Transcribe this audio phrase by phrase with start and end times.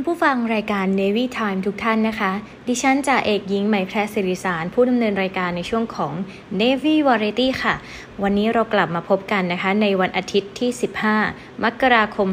[0.00, 2.32] คุณผู้ฟังรายการ Navy Time ทุกท่านนะคะ
[2.68, 6.12] ดิฉันจ่าเอกหญิงไหมแพรสิริสาร ผู้ดำเนินรายการในช่วงของ
[6.60, 7.74] Navy Variety ค่ะ
[8.22, 10.70] วันนี้เรากลับมาพบกันนะคะ ในวันอาทิตย์ที่
[11.16, 12.28] 15 มกราคม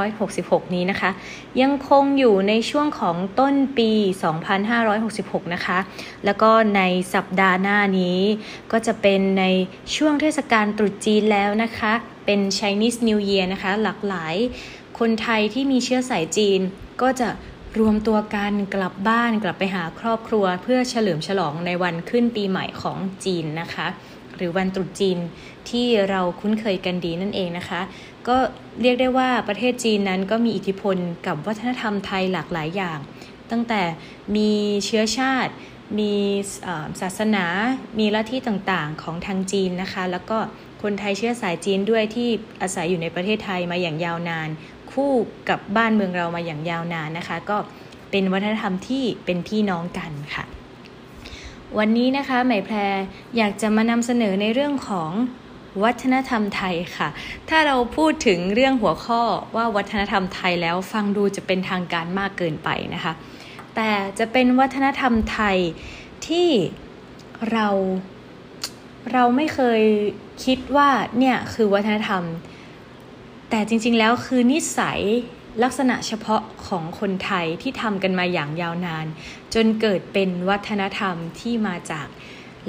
[0.00, 1.10] 2566 นี้นะคะ
[1.60, 3.90] ยังคงอยู่ในช่วงของต้นปี
[4.72, 5.78] 2566 นะคะ
[6.24, 6.82] แล้วก็ใน
[7.14, 8.20] สัปดาห์หน้านี้
[8.72, 9.44] ก็จะเป็นใน
[9.96, 11.92] ช่วงเทศกาลตรุษจีนแล้วนะคะ
[12.24, 14.36] เป็น Chinese New Year นะคะ หลากหลาย
[15.02, 16.62] คนไทยที่มีเชื้อสายจีน
[17.02, 17.28] ก็จะ
[17.78, 23.86] รวมตัวกันกลับบ้านกลับไปหาครอบครัว เพื่อเฉลิมฉลองในวันขึ้นปีใหม่ของจีนนะคะ
[24.36, 25.18] หรือวันตรุษจีน
[25.70, 27.80] ที่เราคุ้นเคยกันดีนั่นเองนะคะ
[28.28, 28.36] ก็
[28.82, 30.96] เรียกได้ว่าประเทศจีนนั้นก็มีอิทธิพล
[31.26, 32.98] กับวัฒนธรรมไทยหลากหลายอย่าง
[33.50, 33.82] ตั้งแต่
[34.36, 34.50] มี
[34.84, 35.52] เชื้อชาติ
[35.98, 36.14] มี
[37.00, 37.46] ศาสนา
[37.98, 40.38] มีลัทธิต่างๆของทางจีนนะคะ แล้วก็
[40.82, 42.28] คนไทยเชื้อสายจีนด้วยที่
[42.62, 44.48] อาศัยอยู่ในประเทศไทยมาอย่างยาวนาน
[44.96, 45.12] คู่
[45.48, 47.56] กับบ้านเมืองเรามาอย่างยาวนานนะคะ ก็
[48.10, 50.44] เป็นวัฒนธรรมที่เป็นพี่น้องกันค่ะ
[51.78, 52.94] วันนี้นะคะไหมแพร
[53.36, 55.10] อยากจะมานำเสนอในเรื่องของ
[55.84, 57.08] วัฒนธรรมไทยค่ะ
[57.48, 59.22] ถ้าเราพูดถึงเรื่องหัวข้อ
[59.56, 63.12] ว่าวัฒนธรรมไทยแล้วฟังดูจะเป็นทางการมากเกินไปนะคะ
[63.74, 65.56] แต่จะเป็นวัฒนธรรมไทย
[66.26, 66.48] ที่
[67.52, 67.68] เรา
[69.12, 69.82] เราไม่เคย
[70.44, 70.88] คิดว่า
[71.18, 72.22] เนี่ยคือวัฒนธรรม
[73.50, 75.00] แต่จริงๆแล้วคือนิสัย
[75.62, 79.06] ลักษณะเฉพาะของคนไทยที่ทำกันมาอย่างยาวนาน
[79.54, 82.06] จนเกิดเป็นวัฒนธรรมที่มาจาก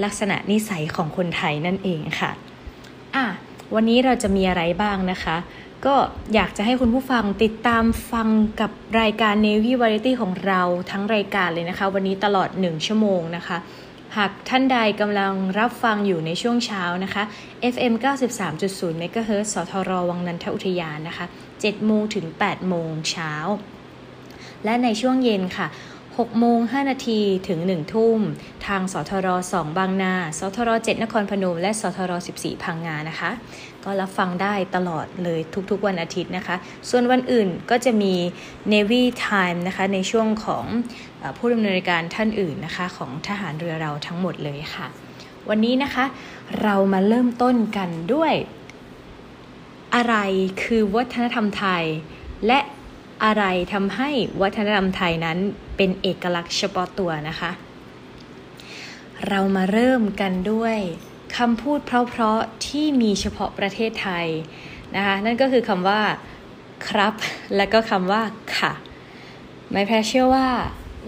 [0.04, 2.32] ลักษณะนิสัยของคนไทยนั่นเองค่ะ
[3.16, 3.26] อะ
[3.76, 5.38] วันนี้เราจะมีอะไรบ้างนะคะ
[5.86, 5.96] ก็
[6.34, 8.28] อยากจะให้คุณผู้ฟังติดตามฟัง
[8.62, 8.72] กับ
[9.02, 13.58] รายการ Navy Variety ของเราทั้งรายการเลยนะคะ วันนี้ตลอด 1 ชั่วโมงนะคะ
[14.18, 17.24] หากท่านใดกำลังรับฟังอยู่ในช่วงเช้านะคะ
[17.74, 17.94] FM
[18.48, 21.26] 93.0 MHz สทรวังนันทอุทยานนะคะ
[21.56, 23.34] 7โมงถึง8โมงเช้า
[24.66, 25.68] และในช่วงเย็นค่ะ
[26.18, 28.20] 6โมง5นาทีถึง 1 ทุ่ม
[28.68, 33.32] ทางสทร2บางนา สทร7นครพนม และสทร14 พังงานะคะ
[33.84, 36.56] ก็รับฟังได้ตลอดเลยทุกๆวันอาทิตย์นะคะ
[36.90, 38.14] ส่วนวันอื่นก็จะมี
[38.74, 40.66] Navy Time นะคะ ในช่วงของ
[41.38, 44.88] ผู้ดำเนินการท่านอื่นนะคะ ของทหารเรือเราทั้งหมดเลยค่ะ
[45.50, 46.06] วันนี้นะคะ
[46.62, 48.34] เรามาเริ่มต้นกันด้วย
[49.96, 50.16] อะไร
[50.64, 51.84] คือวัฒนธรรมไทย
[52.48, 52.60] และ
[53.24, 53.44] อะไร
[53.74, 54.10] ทำให้
[54.42, 55.40] วัฒนธรรมไทยนั้น
[55.78, 57.52] เป็นเอกลักษณ์เฉพาะตัวนะคะ
[59.28, 60.78] เรามาเริ่มกันด้วย
[61.38, 64.28] คำพูดเพราะๆที่มีเฉพาะประเทศไทย
[64.96, 66.02] นะคะ นั่นก็คือคำว่า
[66.88, 67.14] ครับ
[67.56, 68.22] และก็คำว่า
[68.58, 68.74] ค่ะ
[69.72, 70.48] ไม่แพ้เชื่อว่า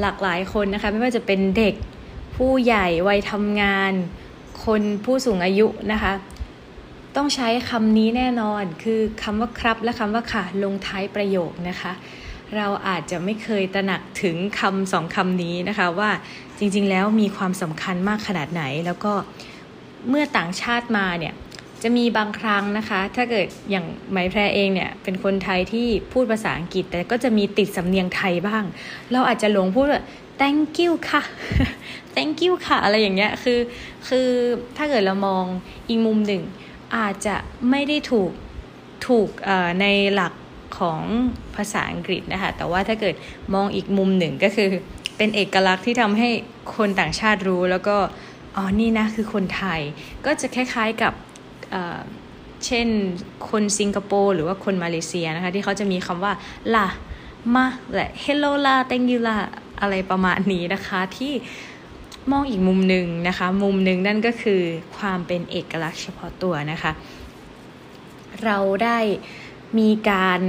[0.02, 1.76] หลากหลายคนนะคะ ไม่ว่าจะเป็นเด็ก
[2.36, 3.94] ผู้ใหญ่วัยทำงาน
[4.66, 6.14] คนผู้สูงอายุนะคะ
[7.16, 11.92] ต้องใช้คำนี้แน่นอนคือคำว่าครับและคำว่าค่ะลงท้ายประโยคนะคะ
[12.58, 16.12] เราอาจจะไม่เคยตระหนักถึงคำสองคำนี้นะคะว่า
[16.60, 19.14] จริงๆแล้วมีความสำคัญมากขนาดไหน แล้วก็
[20.10, 21.34] เมื่อต่างชาติมาเนี่ย
[21.84, 28.64] จะมีบางครั้งนะคะ ถ้าเกิดอย่างไหมแพรเองเนี่ยเป็นคนไทยที่พูดภาษาอังกฤษ แต่ก็จะมีติดสำเนียงไทยบ้าง
[29.12, 30.02] เราอาจจะหลงพูดว่า
[30.42, 31.24] thank you ค่ะ
[32.16, 33.60] thank you ค่ะ อะไรอย่างเงี้ยคือ
[34.08, 34.28] คือ
[34.78, 35.44] ถ้าเกิดเรามอง
[35.88, 36.42] อีกมุมหนึ่ง
[36.98, 37.36] อาจจะ
[37.70, 38.32] ไม่ได้ถูก
[39.08, 39.30] ถูก
[39.82, 40.34] ในหลัก
[40.80, 41.02] ของ
[41.56, 43.16] ภาษาอังกฤษนะคะ แต่ว่าถ้าเกิด
[43.54, 44.70] มองอีกมุมหนึ่งก็คือ
[45.18, 46.30] เป็นเอกลักษณ์ที่ทำให้
[46.76, 47.98] คนต่างชาติรู้แล้วก็
[48.56, 49.82] อ๋อ นี่นะคือคนไทย
[50.26, 51.14] ก็จะคล้ายๆกับ
[52.66, 52.88] เช่น
[53.50, 56.34] คนสิงคโปร์หรือว่าคนมาเลเซียนะคะ ที่เขาจะมีคำว่า
[56.76, 56.88] ล่ะ
[57.56, 59.38] มาและ hello ล่ะ thank you ล่ะ
[59.82, 61.34] อะไรประมาณนี้นะคะที่
[62.32, 64.62] มองอีกมุมหนึ่งนะคะ มุมหนึ่งนั่นก็คือ
[64.98, 66.92] ความเป็นเอกลักษณ์เฉพาะตัวนะคะ
[68.44, 69.00] เราได้
[69.78, 70.40] มีการ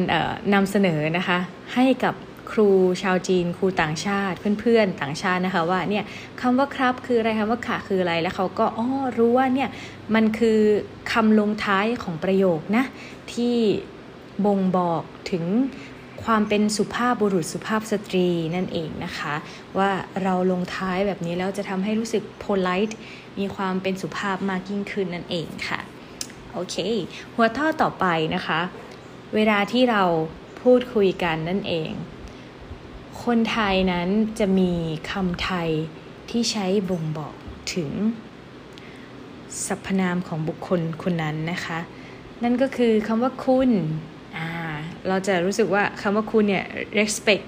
[0.55, 1.39] นำเสนอนะคะ
[1.75, 2.15] ให้กับ
[2.53, 2.71] ครู
[3.03, 6.05] ชาวจีนครูต่างชาติเพื่อนๆต่างชาตินะคะว่าเนี่ย
[6.41, 8.87] คำว่าครับคืออะไรคำว่าค่ะคืออะไรแล้วเขาก็อ๋อ
[9.19, 9.69] รู้ว่าเนี่ย
[10.15, 10.59] มันคือ
[11.13, 12.85] คำลงท้ายของประโยคนะ
[13.33, 13.57] ที่
[14.45, 15.45] บ่งบอกถึง
[16.25, 19.35] ความเป็นสุภาพบุรุษสุภาพสตรีนั่นเองนะคะ
[19.79, 19.91] ว่า
[20.23, 22.95] เราลงท้ายแบบนี้แล้วจะทำให้รู้สึก polite
[23.39, 25.81] มีความเป็นสุภาพมากยิ่งขึ้นนั่นเองค่ะ
[26.53, 26.77] โอเค
[27.35, 28.61] หัวข้อต่อไปนะคะ
[29.35, 30.05] เวลาที่เรา
[30.63, 31.91] พูดคุยกันนั่นเอง
[33.25, 34.73] คนไทยนั้นจะมี
[35.11, 35.69] คำไทย
[36.31, 37.35] ที่ใช้บ่งบอก
[37.75, 37.91] ถึง
[39.67, 41.79] สรรพนามของบุคคลคนนั้นนะคะ
[42.43, 43.71] นั่นก็คือคำว่าคุณ
[45.09, 46.65] เราจะรู้สึกว่าคำว่าคุณเนี่ย
[46.99, 47.45] respect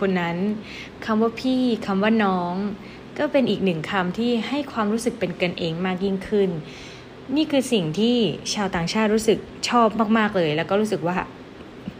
[0.00, 0.36] คนนั้น
[1.06, 2.54] คำว่าพี่คำว่าน้อง
[3.18, 6.50] ก็เป็นอีกหนึ่งคำที่ให้ความรู้สึกเป็นกันเองมากยิ่งขึ้น
[7.36, 8.16] นี่คือสิ่งที่
[8.54, 9.38] ชาวต่างชาติรู้สึก
[9.68, 9.88] ชอบ
[10.18, 11.16] มาก ๆ เลย แล้วก็รู้สึกว่า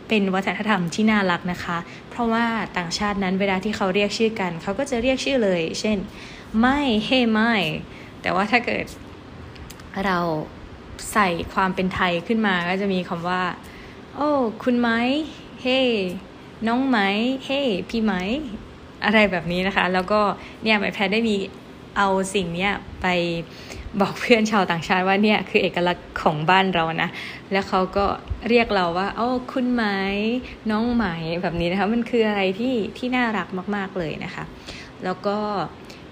[0.08, 1.78] เป็นวัฒนธรรมที่น่ารักนะคะ
[2.10, 2.44] เพราะว่า
[2.78, 5.98] ต่างชาตินั้นเวลาที่เขาเรียกชื่อกัน เขาก็จะเรียกชื่อเลย เช่น
[6.60, 7.54] ไม่ เฮ้ไม่
[8.22, 8.84] แต่ว่าถ้าเกิด
[10.04, 10.18] เรา
[11.12, 13.42] ใส่ความเป็นไทยขึ้นมาก็จะมีคำว่า
[14.16, 14.30] โอ้
[14.62, 14.88] คุณไหม
[15.62, 15.80] เฮ้
[16.66, 16.98] น้องไหม
[17.44, 18.14] เฮ้ พี่ไหม
[19.04, 20.20] อะไรแบบนี้นะคะ แล้วก็
[20.62, 21.36] เนี่ยหมายแพทได้มี
[21.96, 22.68] เอาสิ่งนี้
[23.02, 23.06] ไป
[24.00, 27.10] บอกเพื่อนชาวต่างชาติว่าเนี่ยคือเอกลักษณ์ของบ้านเรานะ
[27.52, 28.06] แล้วเขาก็
[28.48, 29.84] เรียกเราว่าโอ้คุณไหม
[30.70, 31.06] น้องไหม
[31.42, 34.44] แบบนี้นะคะมันคืออะไรที่ที่น่ารักมาก ๆเลยนะคะ
[35.04, 35.38] แล้วก็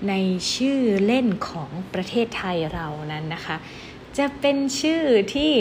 [0.08, 0.14] ใน
[0.54, 3.56] ชื่อเล่นของประเทศไทยเรานั้นนะคะ
[4.18, 5.02] จะเป็นชื่อ
[5.34, 5.52] ที่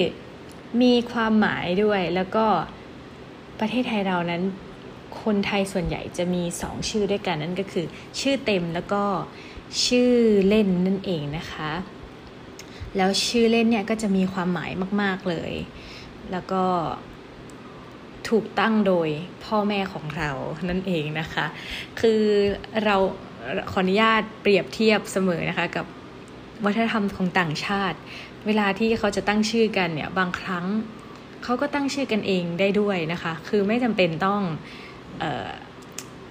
[0.81, 2.45] มีความหมายด้วยแล้วก็
[3.59, 4.41] ประเทศไทยเรานั้น
[5.21, 7.85] คนไทยส่วนใหญ่จะมีสองชื่อด้วยกันนั่นก็คือ
[8.19, 9.03] ชื่อเต็มแล้วก็
[9.85, 10.13] ชื่อ
[10.47, 11.71] เล่นนั่นเองนะคะ
[12.97, 14.71] แล้วชื่อเล่นเนี่ยก็จะมีความหมาย
[15.01, 15.53] มาก ๆเลย
[16.31, 16.63] แล้วก็
[18.29, 19.09] ถูกตั้งโดย
[19.45, 20.31] พ่อแม่ของเรา
[20.69, 21.45] นั่นเองนะคะ
[21.99, 22.21] คือ
[22.85, 22.95] เรา
[23.71, 25.85] ขออนุญาตเปรียบเทียบเสมอนะคะกับ
[26.65, 27.97] วัฒนธรรมของต่างชาติ
[28.45, 30.65] เวลาที่เขาจะตั้งชื่อกันเนี่ยบางครั้ง
[31.43, 34.41] เขาก็ตั้งชื่อกันเองได้ด้วยนะคะ คือไม่จำเป็นต้อง
[35.23, 35.49] ออ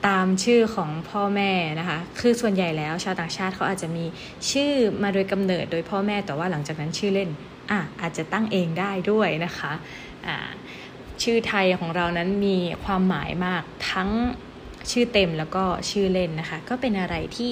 [0.07, 4.05] ตามชื่อของพ่อแม่นะคะ คือส่วนใหญ่แล้วชาวต่างชาติเขาอาจจะมี
[4.51, 7.31] ชื่อมาโดยกำเนิดโดยพ่อแม่แต่ว่าหลังจากนั้นชื่อเล่น
[7.71, 9.73] อะอาจจะตั้งเองได้ด้วยนะคะ
[10.27, 10.49] อ่า
[11.23, 14.11] ชื่อไทยของเรานั้นมีความหมายมากทั้ง
[14.91, 17.51] ชื่อเต็มแล้วก็ชื่อเล่นนะคะ ก็เป็นอะไรที่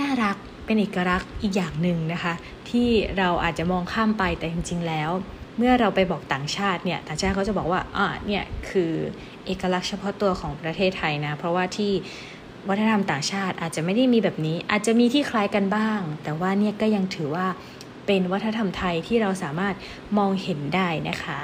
[0.00, 2.34] น่ารักเป็นเอกลักษณ์อีกอย่างหนึ่งนะคะ
[2.70, 5.10] ที่เราอาจจะมองข้ามไปแต่จริง ๆ แล้ว
[5.58, 8.92] เมื่อเราไปบอกต่างชาติเนี่ยต่างชาติเขาจะบอกว่าอ่าเนี่ยคือ
[9.48, 11.92] เอกลักษณ์เฉพาะตัวของประเทศไทยนะ เพราะว่าที่
[12.68, 17.46] วัฒนธรรมต่างชาติอาจจะไม่ได้มีแบบนี้ อาจจะมีที่คล้ายกันบ้าง แต่ว่าเนี่ยก็ยังถือว่า
[18.06, 19.74] เป็นวัฒนธรรมไทยที่เราสามารถ
[20.18, 21.40] มองเห็นได้นะคะ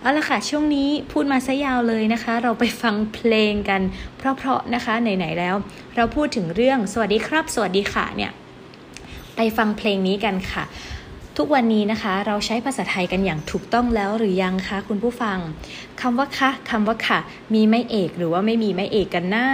[0.00, 3.80] เอาละค่ะ ช่วงนี้พูดมาซะยาวเลยนะคะ เราไปฟังเพลงกัน
[4.16, 5.54] เพราะๆนะคะไหนๆแล้ว
[5.96, 8.32] เราพูดถึงเรื่องสวัสดีครับ สวัสดีค่ะเนี่ย
[9.36, 10.64] ไปฟังเพลงนี้กันค่ะ
[11.40, 15.38] ทุกวันนี้นะคะ เราใช้ภาษาไทยกันอย่างถูกต้องแล้วหรือยังคะคุณผู้ฟัง
[16.00, 17.18] คำว่าคะคำว่าค่ะ
[17.54, 19.46] มีไม่เอกหรือว่าไม่มีไม่เอกกันนะ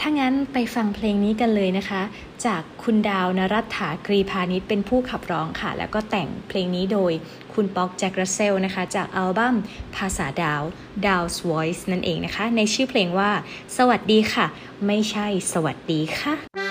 [0.00, 2.02] ถ้างั้นไปฟังเพลงนี้กันเลยนะคะ
[2.46, 7.12] จากคุณดาวนรัตถากรีพาณิชเป็นผู้ขับร้องค่ะ แล้วก็แต่งเพลงนี้โดย
[7.54, 9.56] คุณป๊อกแจ็ครัสเซลนะคะ จากอัลบั้ม
[9.96, 10.62] ภาษาดาว
[11.06, 13.30] Dow's Voice นั่นเองนะคะ ในชื่อเพลงว่า
[13.76, 14.46] สวัสดีค่ะ
[14.86, 16.65] ไม่ใช่สวัสดีค่ะ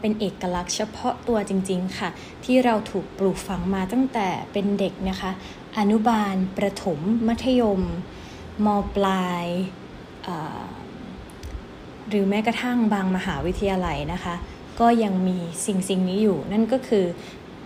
[0.00, 2.08] เป็นเอกลักษณ์เฉพาะตัวจริง ๆ ค่ะ
[2.44, 5.30] ที่เราถูกปลูกฝังมาตั้งแต่เป็นเด็กนะคะ
[5.78, 7.82] อนุบาล ประถม มัธยม
[8.66, 9.46] มปลาย
[12.08, 14.34] หรือแม้กระทั่งบางมหาวิทยาลัยนะคะ
[14.80, 17.04] ก็ยังมีสิ่งสิ่งนี้อยู่ นั่นก็คือ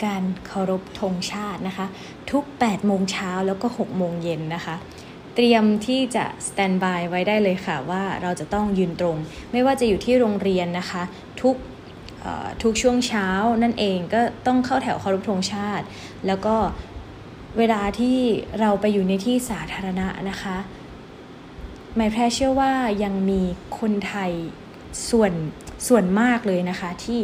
[0.04, 1.86] การเคารพธงชาตินะคะ
[2.30, 4.76] ทุก 8 โมงเช้าแล้วก็ 6 โมงเย็นนะคะ
[5.34, 9.16] เตรียมที่จะสแตนบายไว้ได้เลยค่ะว่าเราจะต้องยืนตรง
[9.52, 11.02] ไม่ว่าจะอยู่ที่โรงเรียนนะคะ
[11.42, 11.56] ทุก
[12.62, 13.28] ทุกช่วงเช้า
[13.62, 15.84] นั่นเองก็ต้องเข้าแถวเคารพธงชาติ
[16.26, 16.56] แล้วก็
[17.58, 18.16] เวลาที่
[18.60, 20.56] เราไปอยู่ในที่สาธารณะนะคะ
[21.96, 22.72] หมายแพร่เชื่อว่า
[23.04, 23.42] ยังมี
[23.78, 24.32] คนไทย
[25.10, 25.32] ส่วน
[25.88, 27.20] ส่วนมากเลยนะคะ ที่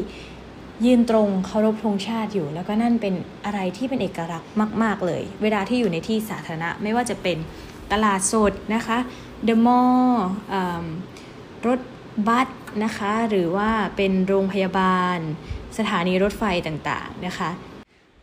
[0.87, 3.15] ยืนตรงเคารพธงชาติอยู่ แล้วก็นั่นเป็น
[3.45, 4.51] อะไรที่เป็นเอกลักษณ์
[4.83, 7.39] มาก ๆ เลย เวลาที่อยู่ในที่สาธารณะไม่ว่าจะเป็น
[7.93, 8.99] ตลาดสดนะคะ
[9.45, 10.29] เดอะมอลล์
[11.67, 11.81] รถ
[12.29, 12.49] บัส
[12.85, 15.19] นะคะ หรือว่าเป็นโรงพยาบาล
[15.79, 17.51] สถานีรถไฟต่างๆนะคะ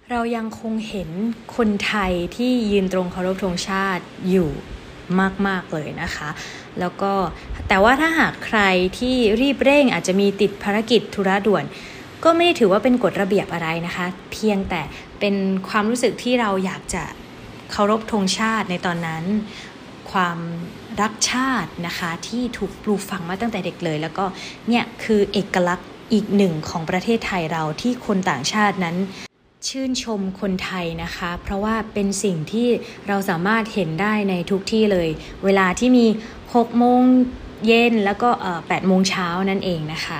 [0.10, 1.10] เรายังคงเห็น
[1.56, 4.50] คนไทยที่ยืนตรงเคารพธงชาติอยู่
[5.48, 6.30] มาก ๆ เลยนะคะ
[6.80, 7.14] แล้วก็
[7.68, 8.62] แต่ว่าถ้าหากใคร
[9.00, 11.64] ที่รีบเร่งอาจจะมีติดภารกิจธุระด่วน
[12.24, 14.82] ก็ไม่ได้ถือว่าเป็นกฎระเบียบอะไรนะคะ เพียงแต่
[15.20, 15.36] เป็น
[15.70, 17.04] ความรู้สึกที่เราอยากจะ
[17.72, 19.24] เคารพธงชาติในตอนนั้น
[20.12, 20.38] ความ
[21.02, 24.26] รักชาตินะคะที่ถูกปลูกฝังมาตั้งแต่เด็กเลย แล้วก็
[24.70, 28.96] เนี่ยคือเอกลักษณ์อีกหนึ่งของประเทศไทยเราที่คนต่างชาตินั้น
[29.68, 32.68] ชื่นชมคนไทยนะคะ เพราะว่าเป็นสิ่งที่
[33.08, 35.10] เราสามารถเห็นได้ในทุกที่เลย
[35.46, 36.06] เวลาที่มี
[36.44, 37.02] 6โมง
[37.68, 40.08] เย็นแล้วก็8โมงเช้านั่นเองนะค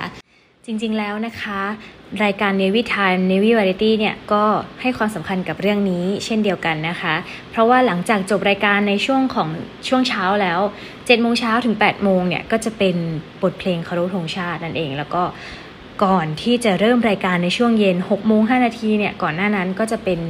[0.68, 1.60] จริงๆแล้วนะคะ
[2.24, 4.44] รายการ Navy Time Navy Variety เนี่ยก็
[4.80, 7.14] ให้ความสำคัญกับเรื่องนี้เช่นเดียวกันนะคะ
[7.50, 9.48] เพราะว่าหลังจากจบรายการในช่วงของ
[9.88, 12.96] ช่วงเช้าแล้ว7โมงเช้าถึง8โมงเนี่ยก็จะเป็น
[13.42, 15.22] บทเพลงคารพธงชาตินั่นเอง แล้วก็
[16.04, 20.20] ก่อนที่จะเริ่มรายการในช่วงเย็น6โมง5นาทีเนี่ยก่อนหน้านั้นก็จะเป็น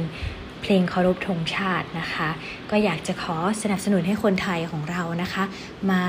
[0.61, 2.29] เพลงเคารพธงชาตินะคะ
[2.71, 5.43] ก็อยากจะขอสนับสนุนให้คนไทยของเรานะคะ
[5.91, 6.03] มา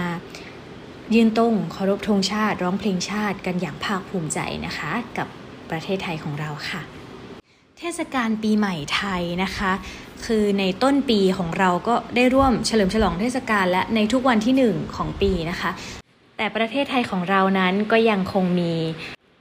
[1.15, 5.29] ยืนตรงเคารพธงชาติ ร้องเพลงชาติกันอย่างภาคภูมิใจนะคะ กับ
[5.71, 6.81] ประเทศไทยของเราค่ะ
[7.79, 9.73] เทศกาลปีใหม่ไทยนะคะ
[10.27, 15.71] คือในต้นปีของเราก็ได้ร่วมเฉลิมฉลองเทศกาลและในทุกวันที่หนึ่งของปีนะคะ
[16.37, 18.73] แต่ประเทศไทยของเรานั้นก็ยังคงมี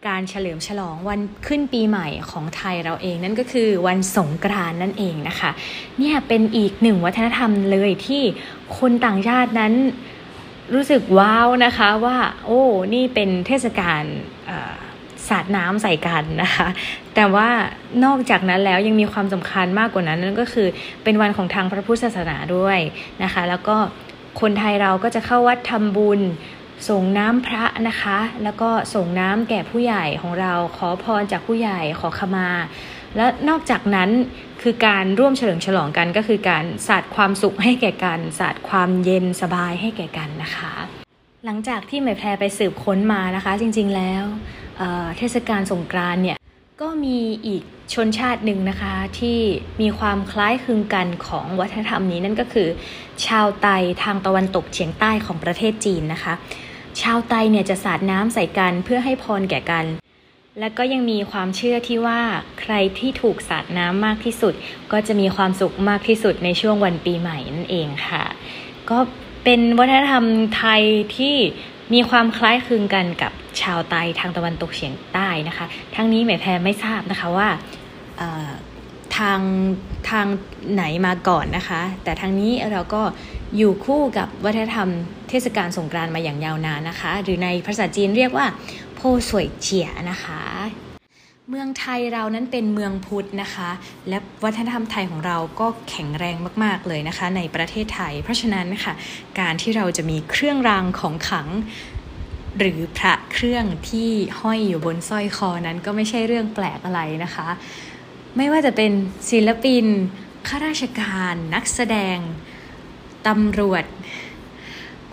[0.07, 5.51] การเฉลิมฉลองวันขึ้นปีใหม่ของไทยเราเองนั่นก็คือวันสงกรานต์นั่นเองนะคะ
[5.99, 8.23] เนี่ยเป็นอีกหนึ่งวัฒนธรรมเลยที่
[8.77, 9.73] คนต่างชาตินั้น
[10.73, 12.61] รู้สึกว้าวนะคะว่า โอ้
[12.93, 14.03] นี่เป็นเทศกาล
[15.27, 16.67] สาดน้ำใส่กันนะคะ
[17.15, 17.49] แต่ว่า
[18.05, 20.67] นอกจากนั้นแล้วยังมีความสำคัญมากกว่านั้นนั่นก็คือ
[21.03, 22.79] เป็นวันของทางพระพุทธศาสนาด้วย
[23.23, 23.77] นะคะ แล้วก็
[24.41, 26.21] คนไทยเราก็จะเข้าวัดทำบุญ
[26.89, 32.49] ส่งน้ำพระนะคะ แล้วก็ส่งน้ำแก่ผู้ใหญ่ของเราขอพรจากผู้ใหญ่ขอขมา
[33.17, 34.09] และนอกจากนั้น
[34.61, 40.73] คือการร่วมเฉลิมฉลองกันก็คือการสาดความสุขให้แก่กันสาดความเย็นสบายให้แก่กันนะคะ
[41.45, 44.23] หลังจากที่หมายแพรไปสืบค้นมานะคะ จริงๆแล้ว
[44.77, 46.37] เเทศกาลสงกรานเนี่ย
[46.81, 49.39] ก็มีอีกชนชาติหนึ่งนะคะที่
[49.81, 52.67] มีความคล้ายคลึงกันของวัฒนธรรมนี้นั่นก็คือ
[53.25, 53.67] ชาวไต
[54.03, 56.33] ทางตะวันตกเฉียงใต้ของประเทศจีนนะคะ
[57.01, 59.85] ชาวไตเนี่ยจะสาดน้ำใส่กันเพื่อให้พรแก่กัน
[60.59, 62.19] และก็ยังมีความเชื่อที่ว่า
[62.61, 64.53] ใครที่ถูกสาดน้ำมากที่สุด
[64.91, 68.23] ก็จะมีความสุขมากที่สุดในช่วงวันปีใหม่นั่นเองค่ะ
[68.89, 68.97] ก็
[69.43, 70.23] เป็นวัฒนธรรม
[70.57, 70.81] ไทย
[71.17, 71.35] ที่
[71.93, 75.65] มีความคล้ายคลึงกันกับชาวไตทางตะวันตกเฉียงใต้นะคะ
[75.95, 77.49] ทั้งนี้แม่แพรไม่ทราบนะคะว่า
[79.17, 79.39] ทาง
[80.09, 80.25] ทาง
[80.73, 83.01] ไหนมาก่อนนะคะ แต่ทางนี้เราก็
[83.57, 84.89] อยู่คู่กับวัฒนธรรม
[85.29, 88.45] เทศกาลสงกรานต์มาอย่างยาวนานนะคะ หรือในภาษาจีนเรียกว่า
[89.29, 90.41] สวยเจียนะคะ
[91.49, 93.69] เมืองไทยเรานั้นเป็นเมืองพุทธนะคะ
[94.09, 98.93] และวัฒนธรรมไทยของเราก็แข็งแรงมาก ๆเลยนะคะ ในประเทศไทย เพราะฉะนั้นค่ะ
[99.39, 101.47] การที่เราจะมีเครื่องรางของขัง
[102.59, 104.09] หรือพระเครื่องที่
[104.41, 107.47] ห้อยอยู่บนสร้อยคอนั้นก็ไม่ใช่เรื่องแปลกอะไรนะคะ
[108.37, 108.91] ไม่ว่าจะเป็น
[109.31, 109.85] ศิลปิน
[110.47, 112.17] ข้าราชการ นักแสดง
[113.27, 113.85] ตำรวจ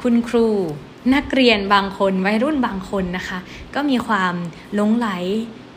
[0.02, 0.48] คุณครู
[1.14, 3.38] นักเรียนบางคนวัยรุ่นบางคนนะคะ
[3.74, 4.34] ก็มีความ
[4.74, 5.08] หลงไหล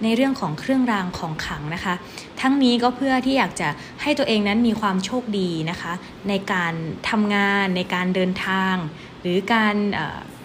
[0.03, 1.93] ในเรื่องของเครื่องรางของขลังนะคะ
[2.41, 3.69] ทั้งนี้ก็เพื่อที่อยากจะ
[4.01, 5.93] ให้ตัวเองนั้นมีความโชคดีนะคะ
[6.29, 6.73] ในการ
[7.09, 8.75] ทำงานในการเดินทาง
[9.21, 10.01] หรือการอ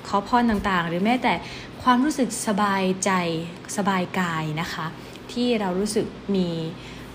[0.09, 1.35] ขอพรต่างๆ หรือแม้แต่
[1.83, 3.11] ความรู้สึกสบายใจ
[3.77, 4.87] สบายกายนะคะ
[5.33, 6.49] ที่เรารู้สึกมี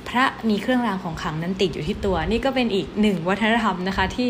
[0.08, 4.30] พระมีเครื่องรางของขลังนั้นติดอยู่ที่ตัว นี่ก็เป็นอีกหนึ่งวัฒนธรรมนะคะที่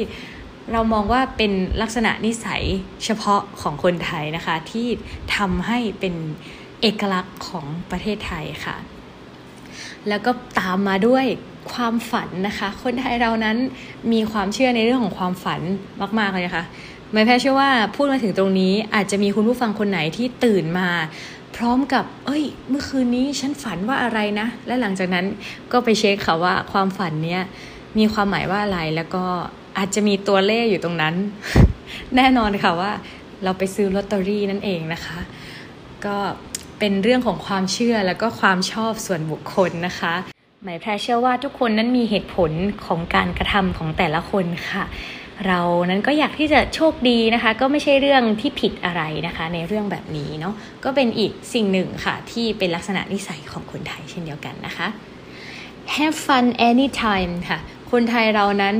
[0.71, 1.51] เรามองว่าเป็น
[1.81, 2.63] ลักษณะนิสัย
[3.05, 4.87] เฉพาะของคนไทยนะคะ ที่
[5.35, 6.15] ทำให้เป็น
[6.81, 8.75] เอกลักษณ์ของประเทศไทยค่ะ
[10.07, 11.25] แล้วก็ตามมาด้วย
[11.73, 13.57] ความฝันนะคะ คนไทยเรานั้น
[14.13, 15.61] มีความเชื่อในเรื่องของความฝัน
[16.19, 16.65] มาก ๆ เลยนะคะ
[17.13, 20.89] ไม่แพ้เชื่อว่าพูดมาถึงตรงนี้อาจจะมีคุณผู้ฟังคนไหนที่ตื่นมา
[21.55, 25.25] พร้อมกับ เอ้ย เมื่อคืนนี้ฉันฝันว่าอะไรนะ และหลังจากนั้น
[25.71, 27.43] ก็ไปเช็คค่ะว่าความฝันเนี้ย
[27.97, 29.25] มีความหมายว่าอะไรแล้วก็
[29.77, 31.15] อาจจะมีตัวเลขอยู่ตรงนั้น
[32.15, 32.91] แน่นอนค่ะว่า
[33.43, 35.19] เราไปซื้อลอตเตอรี่นั่นเองนะคะ
[36.05, 36.17] ก็
[36.79, 40.13] เป็นเรื่องของความเชื่อแล้วก็ความชอบส่วนบุคคลนะคะ
[40.63, 42.51] หมายแพรเชื่อว่าทุกคนนั้นมีเหตุผล
[42.85, 44.85] ของการกระทำของแต่ละคนค่ะ
[45.47, 54.87] เรานั้นก็อยากที่จะโชคดีนะคะ ก็ไม่ใช่เรื่องที่ผิดอะไรนะคะ ในเรื่องแบบนี้เนาะก็เป็นอีกสิ่งหนึ่งค่ะ ที่เป็นลักษณะนิสัยของคนไทยเช่นเดียวกันนะคะ
[55.95, 57.59] have fun anytime ค่ะ
[57.91, 58.75] คนไทยเรานั้น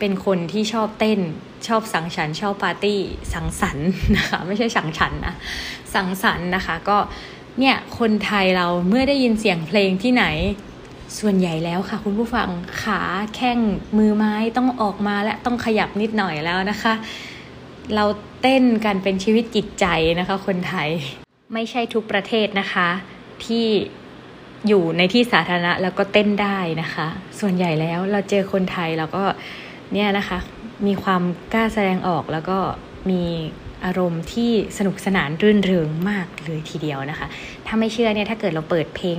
[0.00, 1.20] เป็นคนที่ชอบเต้น
[1.68, 3.00] ชอบสังสรรค์ชอบปาร์ตี้
[3.32, 5.34] สังสรรค์นะคะ ไม่ใช่สังฉันนะ
[5.94, 6.98] สังสรรค์นะคะ ก็
[7.58, 10.24] เนี่ยคนไทยเราเมื่อได้ยินเสียงเพลงที่ไหน
[11.18, 12.48] ส่วนใหญ่แล้วค่ะ คุณผู้ฟัง
[12.82, 13.00] ขา
[13.34, 13.58] แข้ง
[13.98, 16.94] มือไม้ต้องออกมาและต้องขยับนิดหน่อยแล้วนะคะ
[17.94, 18.04] เรา
[18.42, 19.86] เต้นกันเป็นชีวิตจิตใจ
[20.18, 20.88] นะคะ คนไทย
[21.54, 22.88] ไม่ใช่ทุกประเทศนะคะ
[23.44, 23.66] ที่
[24.68, 27.06] อยู่ในที่สาธารณะแล้วก็เต้นได้นะคะ
[27.40, 29.24] ส่วนใหญ่แล้วเราเจอคนไทยเราก็
[29.92, 30.38] เนี่ยนะคะ
[30.86, 31.22] มีความ
[31.52, 32.58] กล้าแสดงออกแล้วก็
[33.10, 33.22] มี
[33.84, 37.26] อารมณ์ที่สนุกสนานรื่นเริงมากเลยทีเดียวนะคะ
[37.66, 39.18] ถ้าไม่เชื่อเนี่ยถ้าเกิดเราเปิดเพลง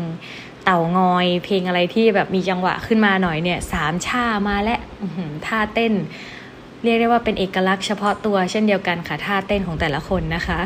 [0.66, 4.76] เต่างอย เพลงอะไรที่แบบมีจังหวะขึ้นมาหน่อยเนี่ยสามชามาและ
[5.46, 5.94] ท่าเต้น
[6.84, 10.60] เรียกได้ว่าเป็นเอกลักษณ์เฉพาะตัวเช่นเดียวกันค่ะท่าเต้นของแต่ละคนนะคะ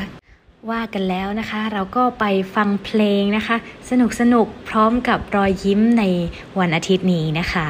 [0.71, 3.55] ว่ากันแล้วนะคะ เราก็ไปฟังเพลงนะคะ
[3.89, 6.03] สนุกสนุกพร้อมกับรอยยิ้มใน
[6.59, 7.69] วันอาทิตย์นี้นะคะ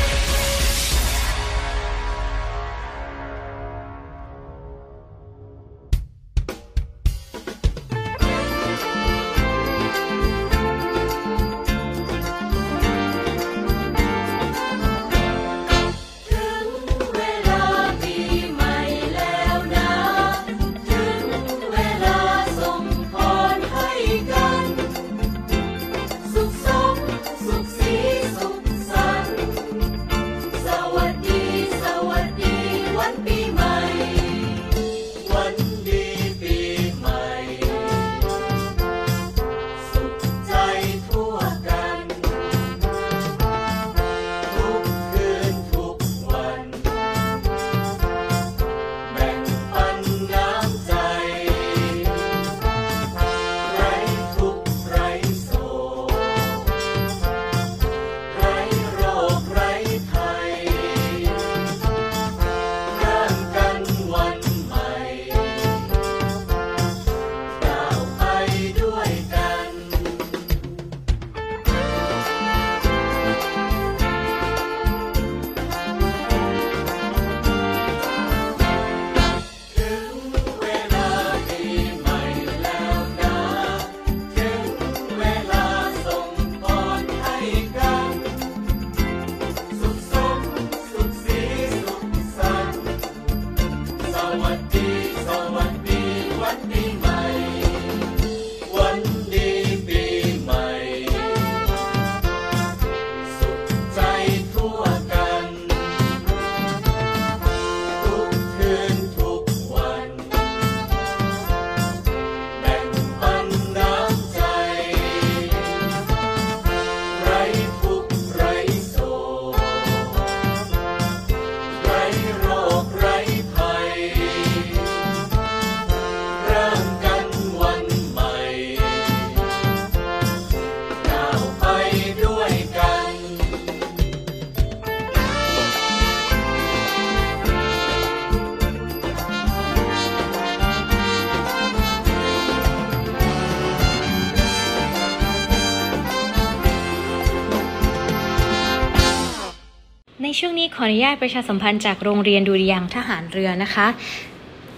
[150.81, 153.87] ออนุญาตประชาสัมพันธ์จากโรงเรียนดุริยางทหารเรือนะคะ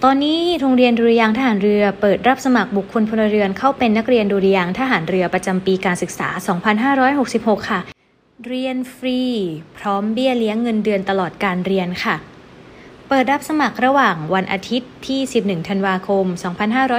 [0.04, 6.28] ตอนนี้โรงเรียนดุริยางทหารเรือ เปิดรับสมัครบุคคลพลเรือนเข้าเป็นนักเรียนดุริยางทหารเรือประจำปีการศึกษา
[6.98, 7.80] 2566 ค่ะ
[8.46, 9.20] เรียนฟรี
[9.78, 12.16] พร้อมเบี้ยเลี้ยงเงินเดือนตลอดการเรียนค่ะ
[13.08, 16.24] เปิดรับสมัครระหว่างวันอาทิตย์ที่ 11 ธันวาคม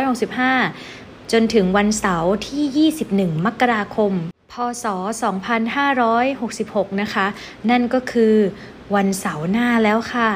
[0.09, 4.13] 2565 จนถึงวันเสาร์ที่ 21 มกราคม
[4.51, 4.85] พศ
[6.93, 7.25] 2566 นะคะ
[7.69, 8.35] นั่นก็คือ
[8.95, 10.29] วันเสาร์หน้าแล้วค่ะ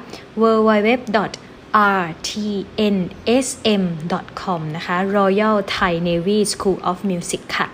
[0.42, 1.18] www
[2.04, 7.68] rtnsm.com นะคะ Royal Thai Navy School of Music ค่ะ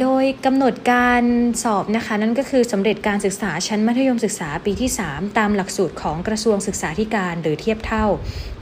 [0.00, 1.22] โดยกำหนดการ
[1.62, 8.06] สอบนะคะนั่นก็คือสำเร็จการศึกษาชั้นมัธยมศึกษาปีที่ 3 ตามหลักสูตรของกระทรวงศึกษาธิการหรือเทียบเท่า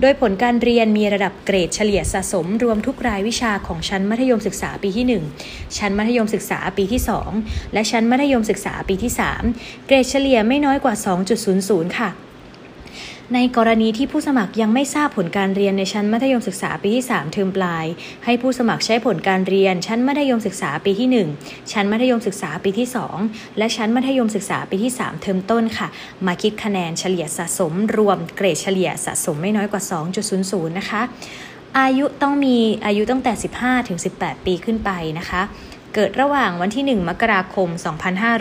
[0.00, 5.06] โดยผลการเรียนมีระดับเกรดเฉลี่ยสะสมรวมทุกรายวิชาของชั้นมัธยมศึกษาปีที่
[5.44, 7.00] 1 ชั้นมัธยมศึกษาปีที่
[7.36, 9.12] 2 และชั้นมัธยมศึกษาปีที่
[9.48, 10.94] 3 เกรดเฉลี่ยไม่น้อยกว่า
[11.46, 12.10] 2.00 ค่ะ
[13.34, 17.86] ในกรณีที่ผู้สมัครยังไม่ทราบผลการเรียนในชั้นมัธยมศึกษาปีที่ 3 เทอมปลาย
[18.24, 21.08] ให้ผู้สมัครใช้ผลการเรียน ชั้นมัธยมศึกษาปีที่
[21.40, 22.88] 1 ชั้นมัธยมศึกษาปีที่
[23.22, 25.88] 2 และชั้นมัธยมศึกษาปีที่ 3 เทอมต้นค่ะ
[26.26, 29.82] มาคิดคะแนนเฉลี่ยสะสม รวมเกรดเฉลี่ยสะสมไม่น้อยกว่า
[30.30, 31.02] 2.00 นะคะ
[31.78, 35.42] อายุต้องมีอายุตั้งแต่ 15 ถึง 18 ปีขึ้นไปนะคะ
[35.94, 37.68] เกิดระหว่างวันที่ 1 มกราคม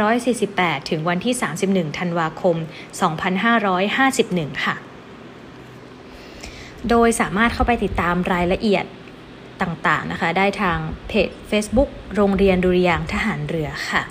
[0.09, 1.33] 2548 ถึงวันที่
[1.65, 2.55] 31 ธันวาคม
[3.79, 4.75] 2551 ค่ะ
[6.89, 8.85] โดยสามารถเข้าไปติดตามรายละเอียด
[9.61, 14.01] ต่างๆนะคะ ได้ทางเพจ Facebook โรงเรียนดุริยางทหารเรือค่ะ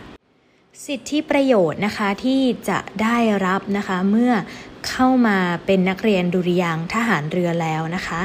[0.87, 4.33] สิทธิประโยชน์นะคะที่จะได้รับนะคะเมื่อ
[4.89, 8.21] เข้ามาเป็นนักเรียนดุริยางทหารเรือแล้วนะคะ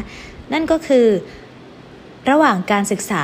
[0.54, 1.08] นั่นก็คือ
[2.30, 3.24] ระหว่างการศึกษา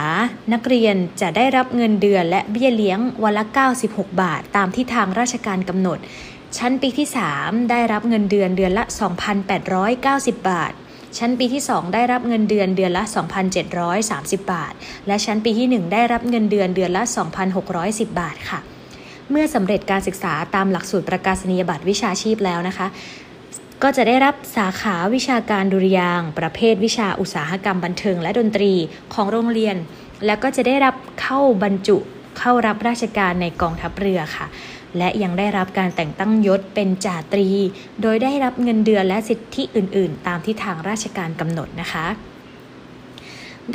[0.53, 3.45] นักเรียนจะได้รับเงินเดือนและเบี้ยเลี้ยงวันละ
[3.83, 5.99] 96 บาท ตามที่ทางราชการกำหนด
[6.57, 7.07] ชั้นปีที่
[7.38, 8.83] 3 ได้รับเงินเดือนเดือนละ
[9.45, 10.73] 2,890 บาท
[11.17, 13.03] ชั้นปีที่ 2 ได้รับเงินเดือนเดือนละ
[13.77, 14.73] 2,730 บาท
[15.07, 17.03] และชั้นปีที่ 1 ได้รับเงินเดือนเดือนละ
[17.62, 18.59] 2,610 บาทค่ะ
[19.29, 22.88] เมื่อสำเร็จการศึกษาตามหลักสูตรประกาศนียบัตรวิชาชีพแล้วนะคะ
[23.83, 28.73] ก็จะได้รับสาขาวิชาการดุริยาง ประเภทวิชาอุตสาหกรรมบันเทิงและดนตรี
[29.13, 29.75] ของโรงเรียน
[30.25, 31.97] แล้วก็จะได้รับเข้าบรรจุ
[32.39, 34.47] เข้ารับราชการในกองทัพเรือค่ะ
[34.97, 37.47] และยังได้รับการแต่งตั้งยศเป็นจ่าตรี
[38.01, 42.05] โดยได้รับเงินเดือนและสิทธิอื่น ๆ ตามที่ทางราชการกำหนดนะคะ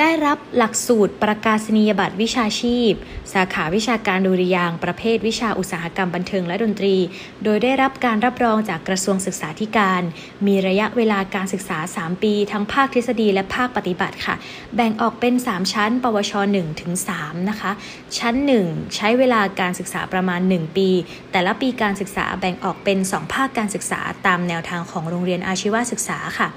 [0.01, 2.93] ได้รับหลักสูตรประกาศนียบัตรวิชาชีพ
[3.33, 6.97] สาขาวิชาการดุริยางประเภทวิชาอุตสาหกรรมบันเทิงและดนตรี
[7.45, 10.03] โดยได้รับการรับรองจากกระทรวงศึกษาธิการ
[10.47, 14.35] มีระยะเวลาการศึกษา 3 ปี ทั้งภาคทฤษฎีและภาคปฏิบัติค่ะ
[14.77, 17.71] แบ่งออกเป็น 3 ชั้น ปวช1ถึง3นะคะ
[18.19, 18.35] ชั้น
[18.67, 20.89] 1 ใช้เวลาการศึกษาประมาณ 1 ปี
[21.33, 26.49] แต่ละปีการศึกษาแบ่งออกเป็น 2 ภาคการศึกษาตามแนวทางของโรงเรียนอาชีวศึกษาค่ะ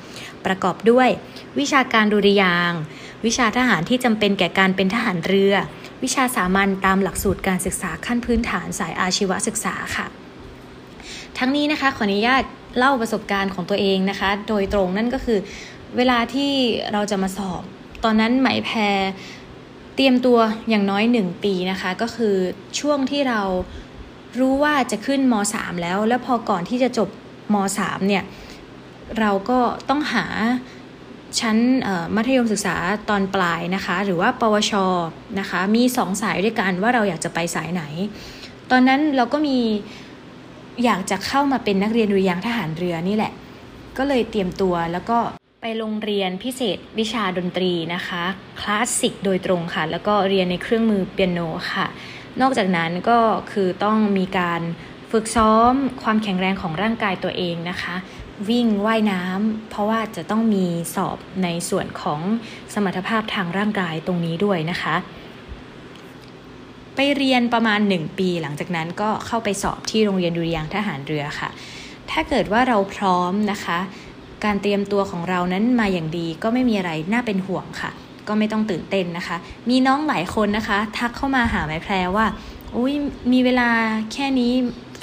[0.46, 1.10] ประกอบด้วย
[1.60, 2.82] วิชาการดุริยางค์
[3.26, 5.54] วิชาทหารที่จำเป็นแก่การเป็นทหารเรือ
[6.04, 10.06] วิชาสามัญตามหลักสูตรการศึกษาขั้นพื้นฐานสายอาชีวศึกษาค่ะ
[11.38, 12.44] ทั้งนี้นะคะขออนุญาต
[12.78, 15.40] เล่าประสบการณ์ของตัวเองนะคะ โดยตรงนั่นก็คือ
[15.98, 16.52] เวลาที่
[16.94, 17.62] เราจะมาสอบ
[18.04, 19.00] ตอนนั้นไหมแพร
[19.96, 22.36] เตรียมตัวอย่างน้อยหนึ่งปีนะคะ ก็คือ
[22.80, 23.42] ช่วงที่เรา
[24.40, 27.10] รู้ว่าจะขึ้นม .3 แล้ว แล้วพอก่อนที่จะจบ
[27.54, 28.24] ม .3 เนี่ย
[29.20, 30.26] เราก็ต้องหา
[31.40, 31.58] ชั้น
[32.16, 32.76] มัธยมศึกษา
[33.10, 34.74] ตอนปลายนะคะ หรือว่าปวช
[35.40, 37.84] นะคะมีสองสายด้วยกันว่าเราอยากจะไปสายไหน
[38.72, 39.58] ตอนนั้นเราก็มี
[40.86, 43.34] อยากจะเข้ามาเป็นนักเรียนดุริยางทหารเรือนี่แหละ
[43.98, 45.18] ก็เลยเตรียมตัวแล้วก็
[45.64, 48.24] ไปโรงเรียนพิเศษวิชาดนตรีนะคะ
[48.62, 51.40] คลาสสิกโดยตรงค่ะ แล้วก็เรียนในเครื่องมือเปียโน
[51.74, 51.88] ค่ะ
[52.42, 53.20] นอกจากนั้นก็
[53.52, 54.62] คือต้องมีการ
[55.12, 57.96] ฝึกซ้อมความแข็งแรงของร่างกายตัวเองนะคะ
[58.50, 60.66] วิ่งว่ายน้ำเพราะว่าจะต้องมี
[60.96, 62.22] สอบในส่วนของ
[62.74, 64.96] สมรรถภาพทางร่างกายตรงนี้ด้วยนะคะ
[66.96, 71.50] ไปเรียนประมาณ 1 ปีหลังจากนั้นก็เข้าไปสอบที่โรงเรียนดุริยางคทหารเรือค่ะ
[72.12, 73.80] ถ้าเกิดว่าเราพร้อมนะคะ
[74.46, 77.92] การเตรียมตัวของเรานั้นมาอย่างดีก็ไม่มีอะไรน่าเป็นห่วงค่ะ
[78.28, 79.38] ก็ไม่ต้องตื่นเต้นนะคะ
[79.70, 82.26] มีน้องหลายคนนะคะ ทักเข้ามาหาแม่แพรว่า
[82.76, 82.94] อุ้ย
[83.32, 83.70] มีเวลา
[84.14, 84.52] แค่นี้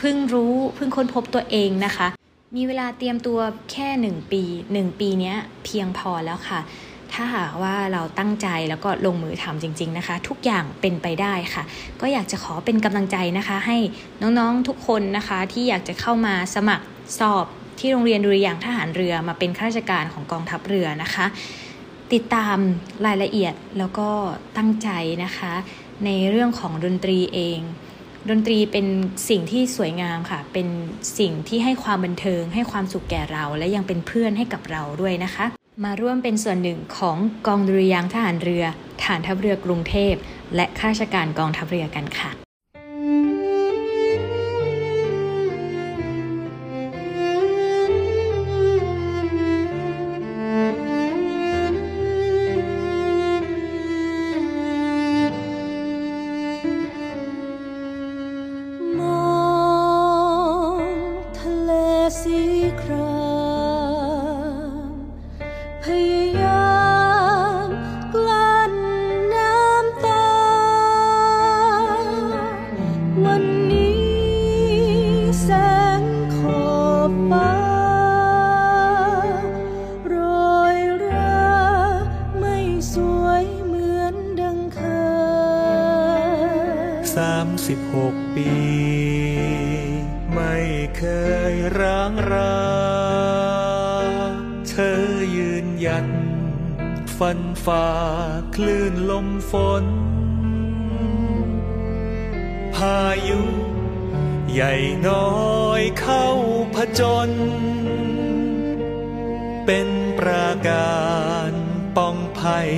[0.04, 2.08] พิ่งรู้เพิ่งค้นพบตัวเองนะคะ
[2.56, 3.38] มีเวลาเตรียมตัว
[3.72, 6.60] แค่หนึ่งปีหนึ่งปีนี้เพียงพอแล้วค่ะ
[7.12, 11.62] ถ้าหากว่าเราตั้งใจแล้วก็ลงมือทำจริง ๆนะคะ ทุกอย่างเป็นไปได้ค่ะ
[12.00, 13.76] ก็อยากจะขอเป็นกำลังใจนะคะ ให้
[14.22, 16.86] น้องๆทุกคนนะคะที่อยากจะเข้ามาสมัคร
[17.20, 17.46] สอบ
[17.78, 21.26] ที่โรงเรียนดุริยางคทหารเรือมาเป็นข้าราชการของกองทัพเรือนะคะ
[22.12, 22.56] ติดตาม
[23.06, 24.08] รายละเอียดแล้วก็
[24.56, 24.88] ตั้งใจ
[25.24, 25.52] นะคะ
[26.04, 27.60] ในเรื่องของดนตรีเอง
[28.30, 28.86] ดนตรีเป็น
[29.28, 30.68] สิ่งที่สวยงามค่ะ เป็น
[31.18, 35.46] สิ่งที่ให้ความบันเทิง ให้ความสุขแก่เรา และยังเป็นเพื่อนให้กับเราด้วยนะคะ
[35.84, 38.64] มาร่วมเป็นส่วนหนึ่งของกองดุริยางทหารเรือ
[39.04, 40.14] ฐานทัพเรือกรุงเทพ
[40.56, 42.43] และข้าราชการกองทัพเรือกันค่ะ
[87.16, 88.50] สามสิบหกปี
[90.34, 90.56] ไม่
[90.96, 91.04] เค
[91.52, 92.62] ยร้างรา
[94.68, 95.02] เธอ
[95.36, 96.06] ยืนหยัด
[97.18, 97.88] ฟันฝ่า
[98.54, 99.84] คลื่นลมฝน
[102.74, 103.42] พายุ
[104.52, 104.74] ใหญ่
[105.08, 106.26] น้อยเข้า
[106.74, 107.30] ผจญ
[109.66, 110.98] เป็นปรากา
[111.50, 111.52] ร
[111.96, 112.70] ป้องภัย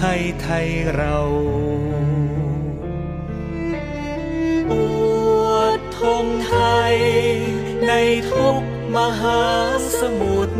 [0.00, 1.18] ให้ไทยเรา
[6.92, 6.94] ย
[7.86, 7.92] ใน
[8.30, 8.62] ทุก
[8.96, 9.42] มหา
[9.98, 10.58] สมุทร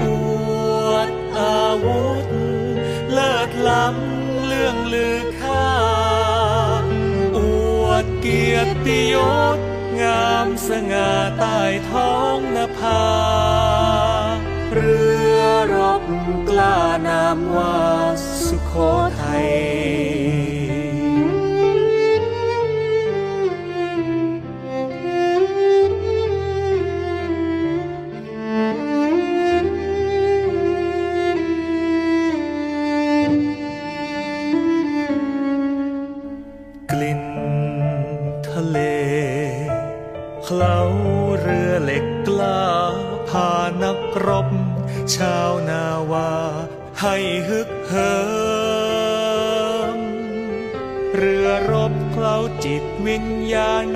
[0.00, 0.02] อ
[0.88, 2.28] วดอาวุธ
[3.12, 5.70] เลิศล้ำเรื่องลือค่า
[7.36, 7.38] อ
[7.84, 9.16] วดเกียรติย
[9.56, 9.58] ศ
[10.00, 11.58] งามสง่าใต้
[11.90, 13.04] ท้องนภา
[14.72, 15.00] เรื
[15.38, 15.42] อ
[15.74, 16.02] รบ
[16.48, 17.78] กล้านามว่า
[18.44, 18.72] สุโข
[19.20, 20.11] ทัย
[53.52, 53.91] วิ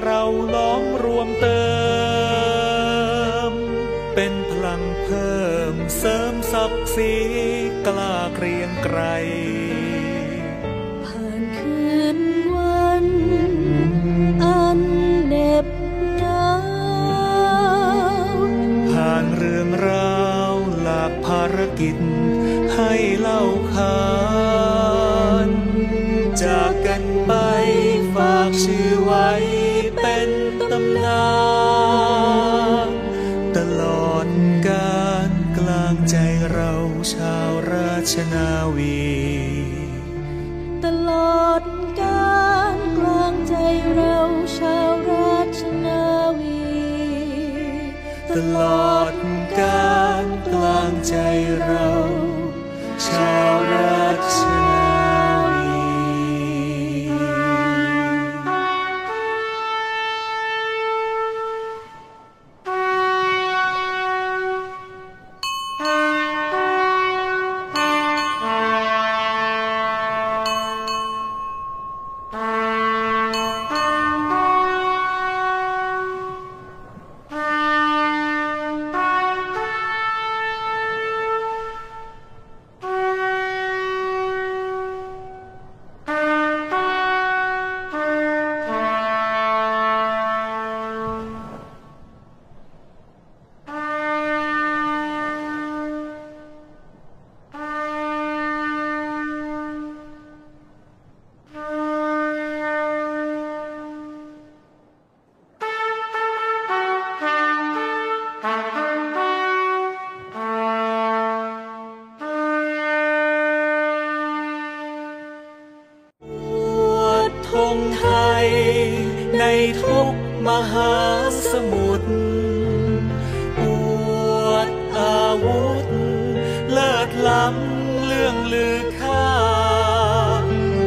[128.52, 129.30] ลือค่า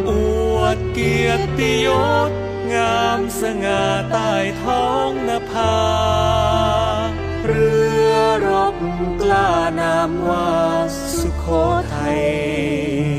[0.10, 0.12] อ
[0.55, 1.88] วดเกียรติย
[2.30, 2.32] ศ
[2.74, 4.32] งามสง่าใต้
[4.64, 5.78] ท้องนภา
[7.45, 7.72] เรื
[8.12, 8.14] อ
[8.47, 8.76] รบ
[9.22, 10.49] กล้านามว่า
[11.18, 11.45] สุโข
[11.93, 13.18] ทัย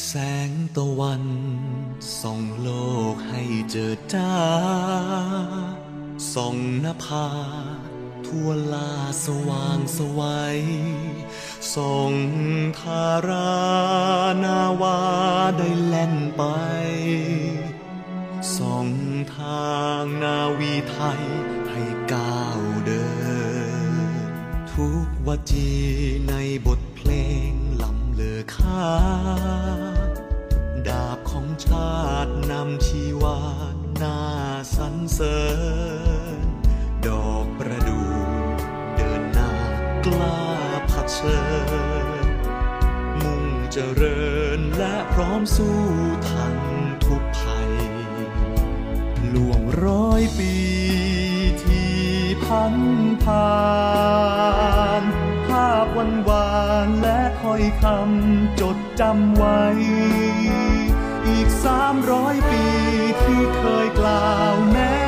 [0.00, 0.12] แส
[0.48, 1.24] งตะวัน
[2.20, 2.70] ส่องโล
[3.12, 4.34] กให้เจิดจ้า
[6.34, 7.28] ส่องนภา
[8.26, 8.92] ทั่วลา
[9.24, 10.60] สว่างสวัย
[11.74, 12.12] ส่อง
[12.80, 13.52] ทารา
[14.44, 15.00] นาวา
[15.58, 16.42] ได้แล่นไป
[18.56, 18.88] ส่อง
[19.36, 21.22] ทางนาวีไทย
[21.70, 21.82] ให้
[22.12, 23.04] ก้าวเดิ
[23.90, 23.94] น
[24.72, 25.70] ทุกวจี
[26.28, 26.34] ใน
[26.66, 26.81] บท
[28.42, 28.90] อค่า
[30.88, 33.38] ดาบของชาตินำชีวา
[33.98, 34.20] หน้า
[34.76, 35.40] สรรเสริ
[36.36, 36.38] ญ
[37.06, 38.12] ดอกประดู่
[38.96, 39.52] เดินหน้า
[40.06, 40.40] กล้า
[40.86, 41.40] เผัดเชิ
[42.24, 42.26] ญ
[43.20, 44.22] มุ่งเจริ
[44.58, 45.80] ญและพร้อมสู้
[46.28, 46.56] ทัน
[47.06, 47.72] ทุกภัย
[49.34, 50.54] ล่วงร้อยปี
[51.62, 51.96] ที่
[52.44, 52.74] พัน
[53.22, 53.52] ผ่า
[55.00, 55.02] น
[55.46, 56.50] ภาพวันวา
[56.86, 59.62] นและ ถ้อยคำจดจำไว้
[61.26, 62.64] อีกสามร้อยปี
[63.22, 65.01] ที่เคยกล่าวแม้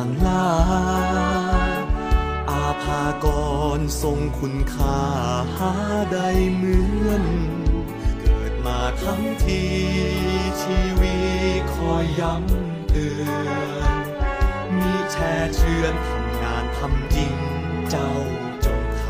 [0.00, 0.48] างลา
[2.50, 3.26] อาภาก
[3.78, 5.00] รทรงคุณค่า
[5.56, 5.72] หา
[6.12, 6.18] ได
[6.54, 7.24] เหมือน
[8.20, 9.62] เกิดมาทั้งที
[10.62, 11.16] ชีวิ
[11.60, 14.02] ตคอยย้ำเตือน
[14.76, 17.34] มีแช่เชือนทำงานทำจริง
[17.90, 18.12] เจ้า
[18.64, 19.04] จงท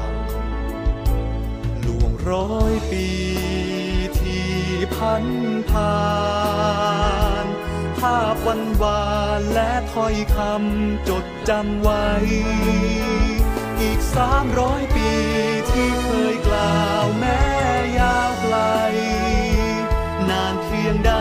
[0.91, 3.07] ำล่วงร้อยปี
[4.19, 4.51] ที่
[4.95, 5.25] พัน
[5.71, 5.95] ผ่า
[7.40, 7.40] น
[8.01, 9.05] ภาพวันวา
[9.39, 12.07] นและถ้อยคำจดจำไว้
[13.81, 15.11] อีกสามร้อยปี
[15.71, 17.41] ที่เคยกล่าวแม้
[17.99, 18.57] ยาวไกล
[20.29, 21.13] นานเพียงใด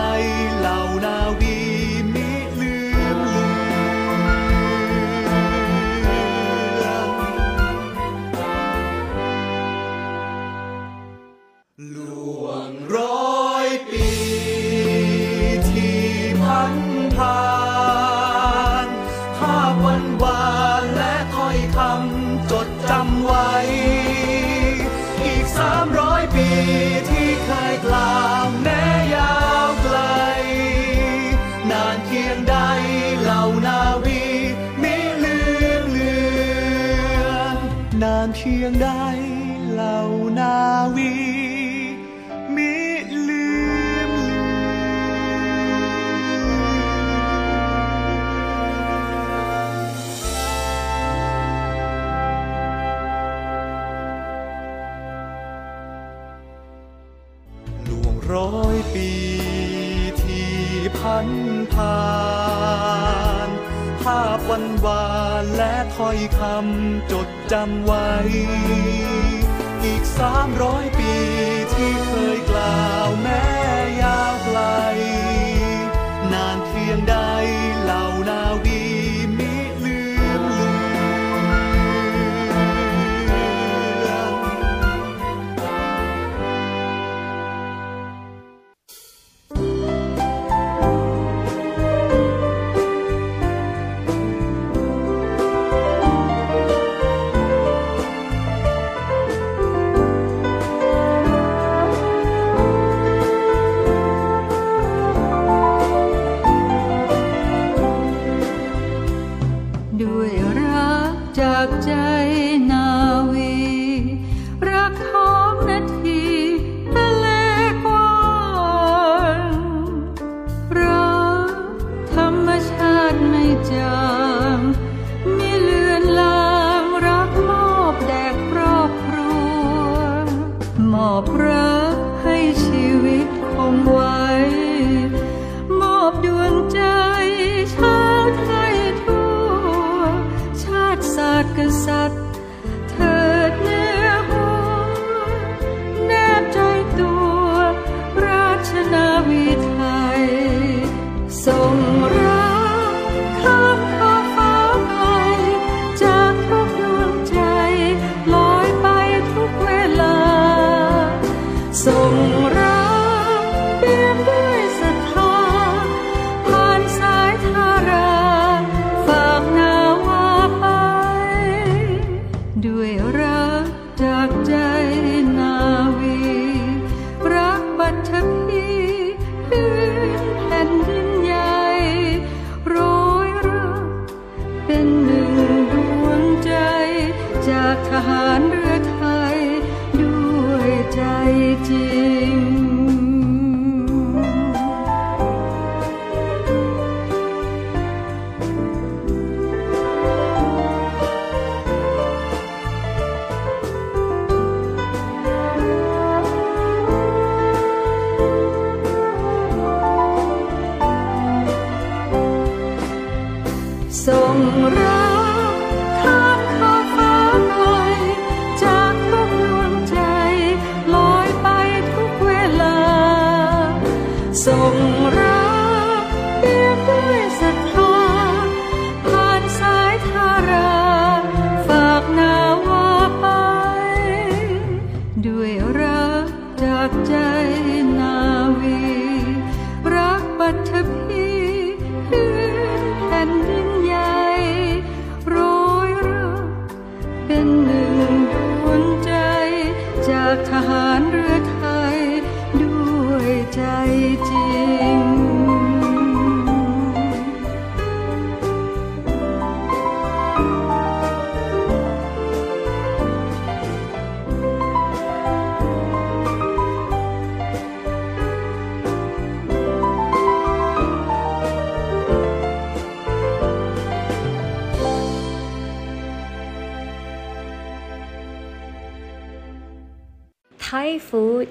[38.70, 38.92] รื่งใด
[39.72, 39.98] เหล่า
[40.40, 40.56] นา
[40.96, 41.14] วี
[42.56, 42.74] มิ
[43.28, 43.48] ลื
[44.10, 44.38] มลื
[57.74, 59.10] อล่วงร้อยปี
[60.22, 60.54] ที่
[60.98, 61.28] พัน
[61.74, 62.00] ผ่า
[63.48, 63.50] น
[64.02, 65.06] ภาพวันวา
[65.42, 68.10] นและถ้อยคำจด จำไว้
[69.86, 71.14] อีกสามร้อยปี
[71.74, 73.44] ที่เคยกล่าวแม้
[74.02, 74.60] ยาวไกล
[76.34, 77.16] นานเพียงใด
[77.84, 78.99] เหล่านาวี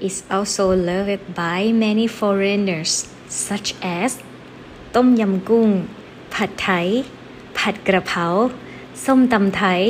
[0.09, 2.93] is also loved by many foreigners
[3.49, 3.69] such
[4.01, 4.11] as
[4.95, 5.69] ต้มยำกุ้ง
[6.35, 6.89] ผัดไทย
[7.59, 8.27] ผัดกระเพรา
[9.05, 9.81] ส้มตำไทย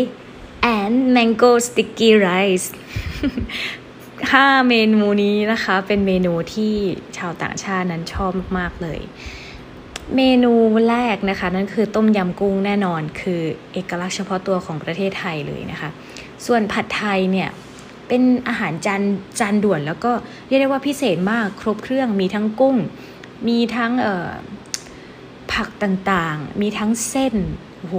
[0.78, 2.68] and mango sticky rice
[4.32, 6.74] ห้าเมนูนี้นะคะ เป็นเมนูที่
[7.16, 9.00] ชาวต่างชาตินั้นชอบมาก ๆ เลย
[10.16, 10.52] เมนู
[10.88, 13.42] แรกนะคะ นั่นคือต้มยำกุ้งแน่นอนคือ
[13.72, 15.90] เอกลักษณ์เฉพาะตัวของประเทศไทยเลยนะคะ
[16.46, 17.48] ส่วนผัดไทยเนี่ย
[18.08, 19.02] เป็นอาหารจาน
[19.40, 20.12] จานด่วน แล้วก็
[20.46, 22.76] เรียกได้ว่าพิเศษมากครบเครื่องมีทั้งกุ้ง
[23.48, 23.92] มีทั้ง
[25.52, 27.34] ผักต่างๆ มีทั้งเส้น
[27.78, 27.96] โอ้โห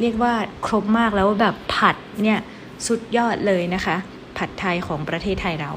[0.00, 0.34] เรียกว่า
[0.66, 2.40] ครบมากแล้วแบบผัดเนี่ย
[2.86, 3.96] สุดยอดเลยนะคะ
[4.36, 5.72] ผัดไทยของประเทศไทยเรา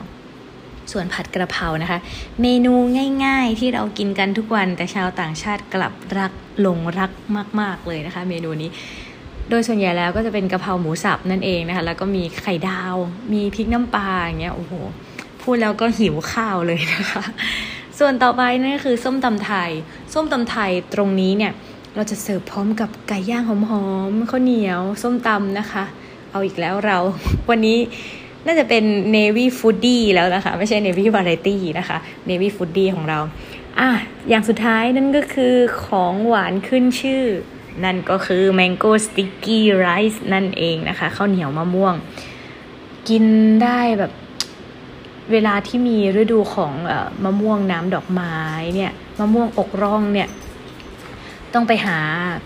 [0.91, 1.99] ส่วนผัดกระเพรานะคะ
[2.41, 2.74] เมนู
[3.26, 6.32] ง่าย ๆที่เรากินกันทุกวันแต่ชาวต่างชาติกลับรัก
[6.62, 7.12] หลงรัก
[7.60, 8.70] มาก ๆเลยนะคะ เมนูนี้
[9.50, 12.95] โดยส่วนใหญ่แล้วก็จะเป็นกะเพราหมูสับนั่นเองนะคะ แล้วก็มีไข่ดาว
[13.34, 14.74] มีพริกน้ำปลาอย่างเงี้ย โอ้โห
[15.41, 17.24] พูดแล้วก็หิวข้าวเลยนะคะ
[18.00, 19.72] ส่วนต่อไปนั่นก็คือส้มตำไทย
[20.14, 21.52] ส้มตำไทยตรงนี้เนี่ย
[21.95, 23.50] เราจะเสิร์ฟพร้อมกับไก่ย่างห
[23.84, 25.84] อมๆข้าวเหนียว ส้มตำนะคะ
[26.32, 26.97] เอาอีกแล้วเรา
[27.50, 27.78] วันนี้
[28.45, 28.84] น่าจะเป็น
[29.16, 31.97] Navy Foodie แล้วนะคะ ไม่ใช่ Navy Variety นะคะ
[32.30, 33.20] Navy Foodie ของเรา
[33.80, 33.89] อะ
[34.30, 37.24] อย่างสุดท้ายนั่นก็คือของหวานขึ้นชื่อ
[37.84, 41.94] นั่นก็คือ Mango Sticky Rice นั่นเองนะคะข้าวเหนียวมะม่วง
[43.10, 43.26] กิน
[43.64, 44.12] ได้แบบ
[45.32, 48.38] เวลาที่มีฤดูของอมะม่วงน้ำดอกไม้
[48.76, 50.30] เนี่ยมะม่วงอกร่องเนี่ย
[51.54, 51.98] ต้องไปหา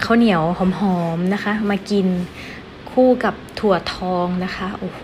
[0.06, 2.08] ข้าวเหนียวหอมๆนะคะ มากิน
[2.92, 5.00] คู่กับถั่วทองนะคะโอ้โห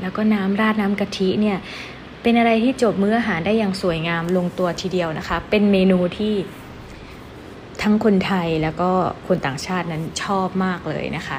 [0.00, 1.58] แล้วก็น้ำราดน้ำกะทิเนี่ย
[2.22, 6.34] เป็นอะไรที่จบมื้ออาหารได้อย่างสวยงามลงตัวทีเดียวนะคะ เป็นเมนูที่
[7.82, 8.90] ทั้งคนไทยแล้วก็
[9.26, 11.38] คนต่างชาตินั้นชอบมากเลยนะคะ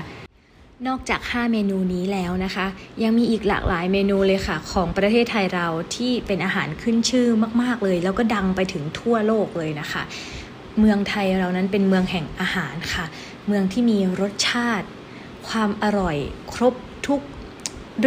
[0.87, 2.65] นอกจาก 5 เมนูนี้แล้วนะคะ
[3.03, 7.27] ยังมีอีกหลากหลายเมนูเลยค่ะ ของประเทศไทยเราที่เป็นอาหารขึ้นชื่อ
[7.61, 10.03] มาก ๆเลย แล้วก็ดังไปถึงทั่วโลกเลยนะคะ
[10.79, 13.05] เมืองไทยเรานั้นเป็นเมืองแห่งอาหารค่ะ
[13.47, 14.87] เมืองที่มีรสชาติ
[15.49, 16.17] ความอร่อย
[16.53, 16.73] ครบ
[17.07, 17.21] ทุก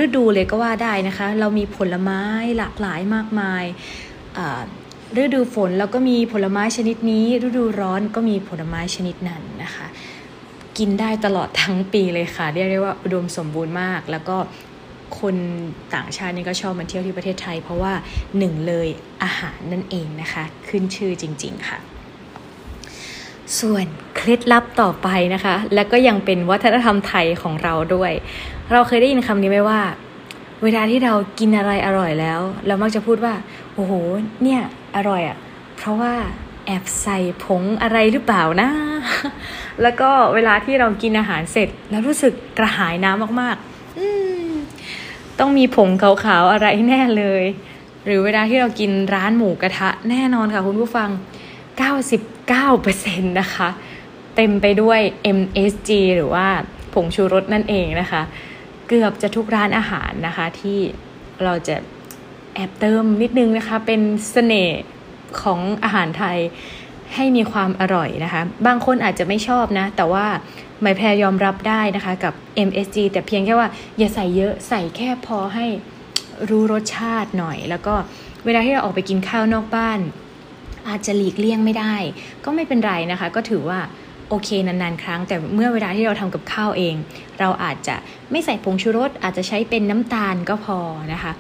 [0.03, 2.23] ฤดูเลยก็ว่าได้นะคะ เรามีผลไม้
[2.59, 3.65] หลากหลายมากมาย
[4.39, 4.61] อ่า
[5.19, 9.87] ฤดูฝนเราก็มีผลไม้ชนิดนี้ ฤดูร้อนก็มีผลไม้ชนิดนั้นนะคะ
[10.79, 14.37] กินได้ตลอดทั้งปีเลยค่ะ เรียกได้ว่าอุดมสมบูรณ์มาก แล้วก็
[15.21, 15.37] คน
[15.95, 17.93] ต่างชาตินี่ก็ชอบมาเที่ยวที่ประเทศไทย เพราะว่า
[18.39, 18.89] หนึ่งเลย
[19.23, 21.79] อาหารนั่นเองนะคะ ขึ้นชื่อจริง ๆค่ะ
[23.61, 23.87] ส่วน
[24.17, 28.13] เคล็ดลับต่อไปนะคะ และก็ยังเป็นวัฒนธรรมไทยของเราด้วย
[28.73, 29.81] เราเคยได้ยินคำนี้ไหมว่า
[30.65, 33.35] เวลาที่เรากินอะไรอร่อยแล้ว เรามักจะพูดว่า
[33.75, 33.93] โอ้โห
[34.43, 34.61] เนี่ย
[34.97, 35.37] อร่อยอะ่ะ
[35.77, 36.15] เพราะว่า
[36.67, 38.71] แอบใส่ผงอะไรหรือเปล่านะ
[39.83, 47.45] แล้วก็เวลาที่เรากินอาหารเสร็จ แล้วรู้สึกกระหายน้ำมากๆต้องมีผงขาวๆอะไรแน่เลย
[48.05, 51.09] หรือเวลาที่เรากินร้านหมูกระทะแน่นอนค่ะคุณผู้ฟัง
[51.85, 53.69] 99%นะคะ
[54.37, 55.01] เต็มไปด้วย
[55.39, 56.47] MSG หรือว่า
[56.95, 58.23] ผงชูรสนั่นเองนะคะ
[58.89, 60.79] เกือบจะทุกร้านอาหารนะคะที่
[61.45, 61.77] เราจะ
[62.63, 64.01] อบเติมนิดนึงนะคะ เป็น
[64.31, 64.81] เสน่ห์
[65.43, 66.39] ของอาหารไทย
[67.15, 70.27] ให้มีความอร่อยนะคะ บางคนอาจจะไม่ชอบนะ แต่ว่า
[70.83, 72.35] หมายแพรยอมรับได้นะคะกับ
[72.69, 75.67] MSG แต่เพียงแค่ว่าอย่าใส่เยอะใส่แค่พอให้
[76.51, 77.95] รู้รสชาติหน่อย แล้วก็
[78.45, 79.99] เวลาที่เราออกไปกินข้าวนอกบ้าน
[80.89, 81.95] อาจจะหลีกเลี่ยงไม่ได้
[82.45, 83.79] ก็ไม่เป็นไรนะคะ ก็ถือว่า
[84.29, 86.95] โอเคนานๆ ครั้ง แต่เมื่อเวลาที่เราทำกับข้าวเอง
[87.41, 87.97] เราอาจจะ
[88.31, 90.79] ไม่ใส่ผงชูรสอาจจะใช้เป็นน้ำตาลก็พอ
[91.13, 91.33] นะคะ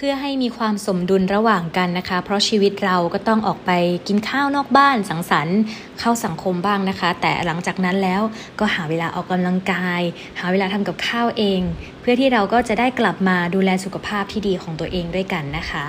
[0.00, 3.70] เพื่อให้มีความสมดุลระหว่างกันนะคะ เพราะชีวิตเราก็ต้องออกไป
[4.08, 5.58] กินข้าวนอกบ้านสังสรรค์
[6.00, 8.22] เข้าสังคมบ้างนะคะ แต่หลังจากนั้นแล้ว
[8.58, 10.02] ก็หาเวลาออกกำลังกาย
[10.40, 11.60] หาเวลาทำกับข้าวเอง
[12.00, 15.86] เพื่อที่เราก็จะได้กลับมาดูแลสุขภาพที่ดีของตัวเองด้วยกันนะคะ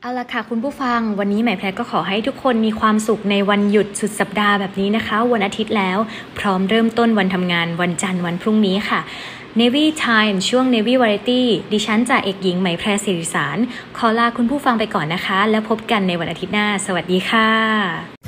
[0.00, 5.98] เอาละค่ะคุณผู้ฟังวันนี้หมายแพรก็ขอให้ทุกคนมีความสุขในวันหยุดสุดสัปดาห์แบบนี้นะคะ วันอาทิตย์แล้ว
[6.38, 9.00] พร้อมเริ่มต้นวันทำงานวันจันทร์วันพรุ่งนี้ค่ะ
[9.60, 11.42] Navy Time ช่วง Navy Variety
[11.72, 13.58] ดิฉันจ่าเอกหญิงไหมแพรศิริสาร
[13.96, 18.23] ขอลาคุณผู้ฟังไปก่อนนะคะ แล้วพบกันในวันอาทิตย์หน้า สวัสดีค่ะ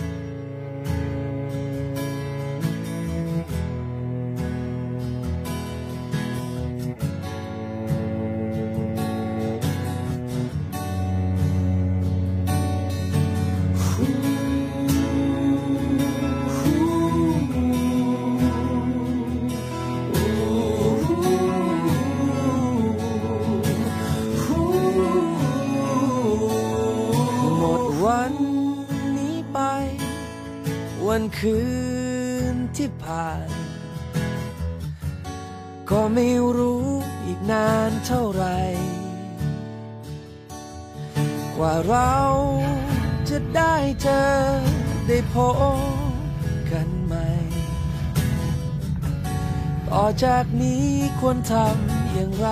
[51.29, 52.49] ควรทำอย่างไร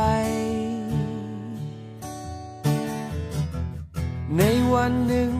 [4.36, 5.30] ในวันหนึ่ง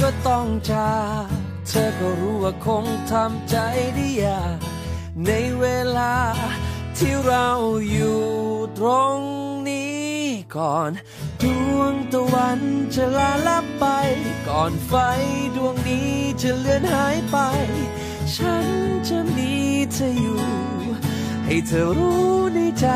[0.00, 1.26] ก็ต้องจาก
[1.68, 3.56] เธอก็รู้ว่าคงทำใจ
[3.94, 4.58] ได้ยาก
[5.26, 5.66] ในเว
[5.98, 6.14] ลา
[6.98, 7.48] ที่เรา
[7.92, 8.22] อยู่
[8.78, 9.18] ตรง
[9.68, 10.16] นี้
[10.56, 10.90] ก่อน
[11.42, 11.44] ด
[11.76, 12.60] วงตะวัน
[12.94, 13.86] จะลาลับไป
[14.48, 14.92] ก่อนไฟ
[15.56, 16.10] ดวงนี้
[16.42, 17.36] จะเลือนหายไป
[18.34, 18.66] ฉัน
[19.08, 19.52] จะมี
[19.92, 20.77] เธออยู่
[21.50, 22.88] ให้เธอรู้ในใจ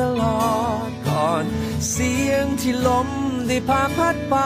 [0.00, 0.50] ตลอ
[0.88, 1.44] ดก่อน
[1.90, 3.08] เสียงที่ลม
[3.48, 4.36] ได้พาพัดไป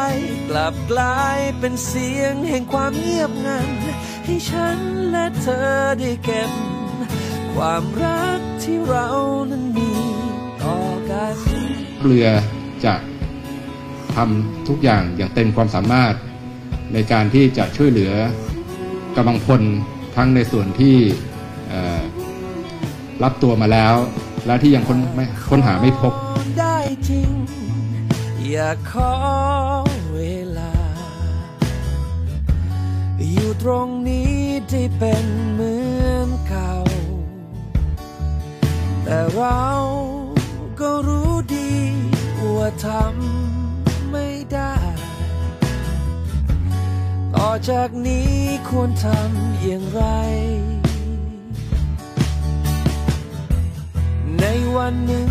[0.49, 3.69] กลับกลายเป็นเสียงแห่งความเงียบงัน
[4.25, 4.79] ให้ฉัน
[5.11, 6.51] และเธอได้เก็บ
[7.55, 9.09] ความรักที่เรา
[9.51, 9.91] นั้นมี
[10.63, 10.79] ต่อ
[11.11, 11.37] กัน
[12.03, 12.29] เรือ
[12.85, 12.95] จะ
[14.15, 16.15] ทำทุกอย่างอย่างเต็มความสามารถ
[16.93, 18.13] ในการที่จะช่วยเหลือ
[19.17, 19.63] กำลังพล
[20.17, 20.97] ทั้งในส่วนที่
[23.23, 23.95] รับตัวมาแล้ว
[24.47, 26.13] และที่ยังค้นไม่ค้นหาไม่พบ
[26.59, 26.77] ได้
[27.09, 27.31] จริง
[28.49, 29.15] อย่าขอ
[30.15, 30.21] เว
[30.59, 30.73] ลา
[33.33, 34.35] อยู่ตรงนี้
[34.69, 35.75] ได้เป็นเหมื
[36.09, 36.75] อนเก่า
[39.05, 39.63] แต่เรา
[40.81, 41.73] ก็รู้ดี
[42.57, 44.75] ว่าทำไม่ได้
[47.35, 48.31] ต่อจากนี้
[48.69, 50.03] ควรทำอย่างไร
[54.77, 55.29] วันหนึ่ง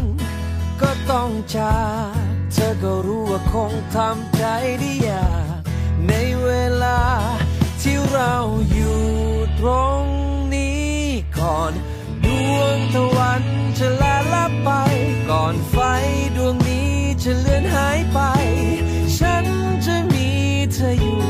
[0.82, 1.80] ก็ต้องจา
[2.14, 2.16] ก
[2.54, 4.44] เธอก็รู้ว่าคงทำใจ
[4.80, 5.60] ได้ยาก
[6.08, 6.14] ใน
[6.44, 6.50] เว
[6.84, 7.02] ลา
[7.82, 8.34] ที่เรา
[8.72, 9.02] อยู่
[9.60, 9.70] ตร
[10.02, 10.04] ง
[10.54, 10.94] นี้
[11.38, 11.74] ก่อน
[12.26, 13.44] ดวงตะวัน
[13.78, 14.72] จะลาลับไป
[15.30, 15.78] ก่อนไฟ
[16.36, 16.92] ดวงนี้
[17.24, 18.20] จะเลือนหายไป
[19.18, 19.46] ฉัน
[19.86, 20.30] จะมี
[20.74, 21.22] เธออยู่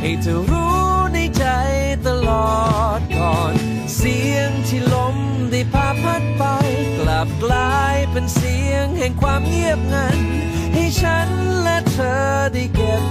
[0.00, 0.78] ให้เธอรู้
[1.14, 1.44] ในใจ
[2.06, 2.56] ตลอ
[2.98, 3.54] ดก่อน
[3.96, 5.16] เสียงที่ล้ม
[6.02, 6.44] พัดไป
[6.98, 10.18] กลับกลายเป็นเสียงแห่งความเงียบงัน
[10.74, 11.28] ให้ฉัน
[11.62, 12.22] และเธอ
[12.52, 13.02] ได้เก็บ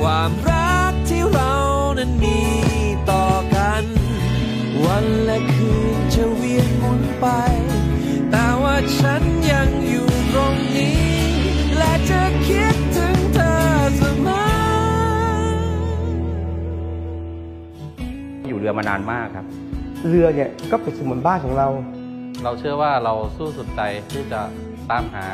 [0.00, 1.56] ความรักที่เรา
[1.98, 2.38] นั้นมี
[3.10, 3.84] ต่อกัน
[4.84, 7.26] วันและคืนจะเวียนหมุนไป
[8.30, 11.04] แต่ว่าฉันยังอยู่ตรงนี้
[11.76, 13.54] และจะคิดถึงเธอ
[13.96, 14.40] เสมอ
[18.48, 19.46] อยู่เรือมานานมากครับ
[20.08, 21.68] เรือเนี่ยก็เป็นเสมือนบ้านของเรา
[22.44, 23.80] เราเชื่อว่าเราสู้สุดใจ
[24.12, 24.40] ที่จะ
[24.90, 25.26] ตามหา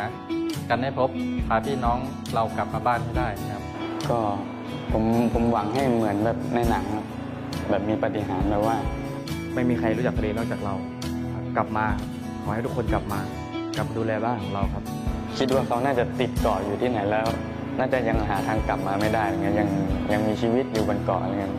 [0.68, 1.10] กันให้พบ
[1.48, 1.98] พาพี่น้อง
[2.34, 3.64] เรากลับมาบ้านให้ได้นะครับ
[4.10, 4.18] ก็
[4.92, 5.02] ผม
[5.34, 7.06] ผมหวังให้เหมือนแบบในหนังครับ
[7.70, 8.76] แบบมีปาฏิหารย์แบบว่า
[9.54, 10.74] ไม่มีใครรู้จักทะเลนอกจากเรา
[11.56, 11.86] กลับมา
[12.42, 13.20] ขอให้ทุกคนกลับมา
[13.76, 14.84] กลับมาดูแลบ้านของเราครับ
[15.38, 17.26] คิดว่าเขาน่าจะติดเกาะอยู่ที่ไหนแล้ว
[17.78, 19.68] น่าจะยังหาทางกลับมาไม่ได้อะไรเงี้ยยัง
[20.12, 21.54] ยังมีชีวิตอยู่บนเกาะอะไรเงี้ย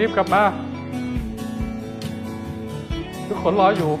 [0.00, 0.42] รีบกลับมา
[3.28, 3.92] ทุกคนรออยู่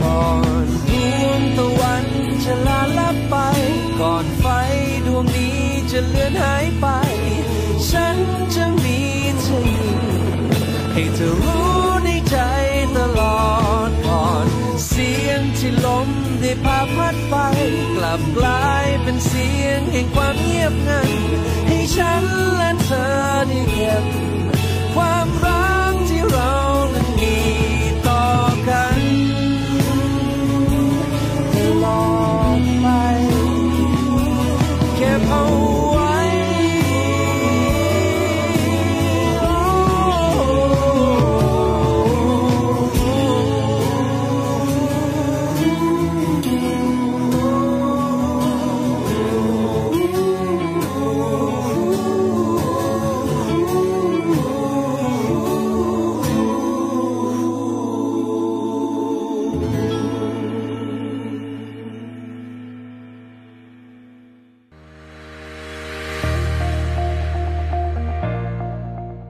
[0.00, 0.26] ก่อ
[0.64, 0.92] นด
[1.22, 2.04] วงตะวัน
[2.44, 3.36] จะลาลับไป
[4.00, 4.46] ก่อนไฟ
[5.06, 5.58] ดวงนี้
[5.90, 6.86] จะเลือนหายไป
[7.90, 8.16] ฉัน
[8.54, 8.98] จะมี
[9.40, 9.98] เธออยู่
[10.92, 11.70] ให้เธอรู้
[12.04, 12.36] ในใจ
[12.96, 13.40] ตลอ
[13.88, 14.46] ดก่อน
[14.88, 16.08] เสียงที่ลม
[16.40, 17.36] ได้พาพัดไป
[17.96, 21.10] กลับกลายเป็นเสียงแห่งความเงียบงัน
[21.66, 22.24] ให้ฉัน
[22.56, 23.12] และเธอ
[23.48, 24.04] ได้เก็บ
[24.94, 25.59] ความรัก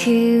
[0.00, 0.39] รั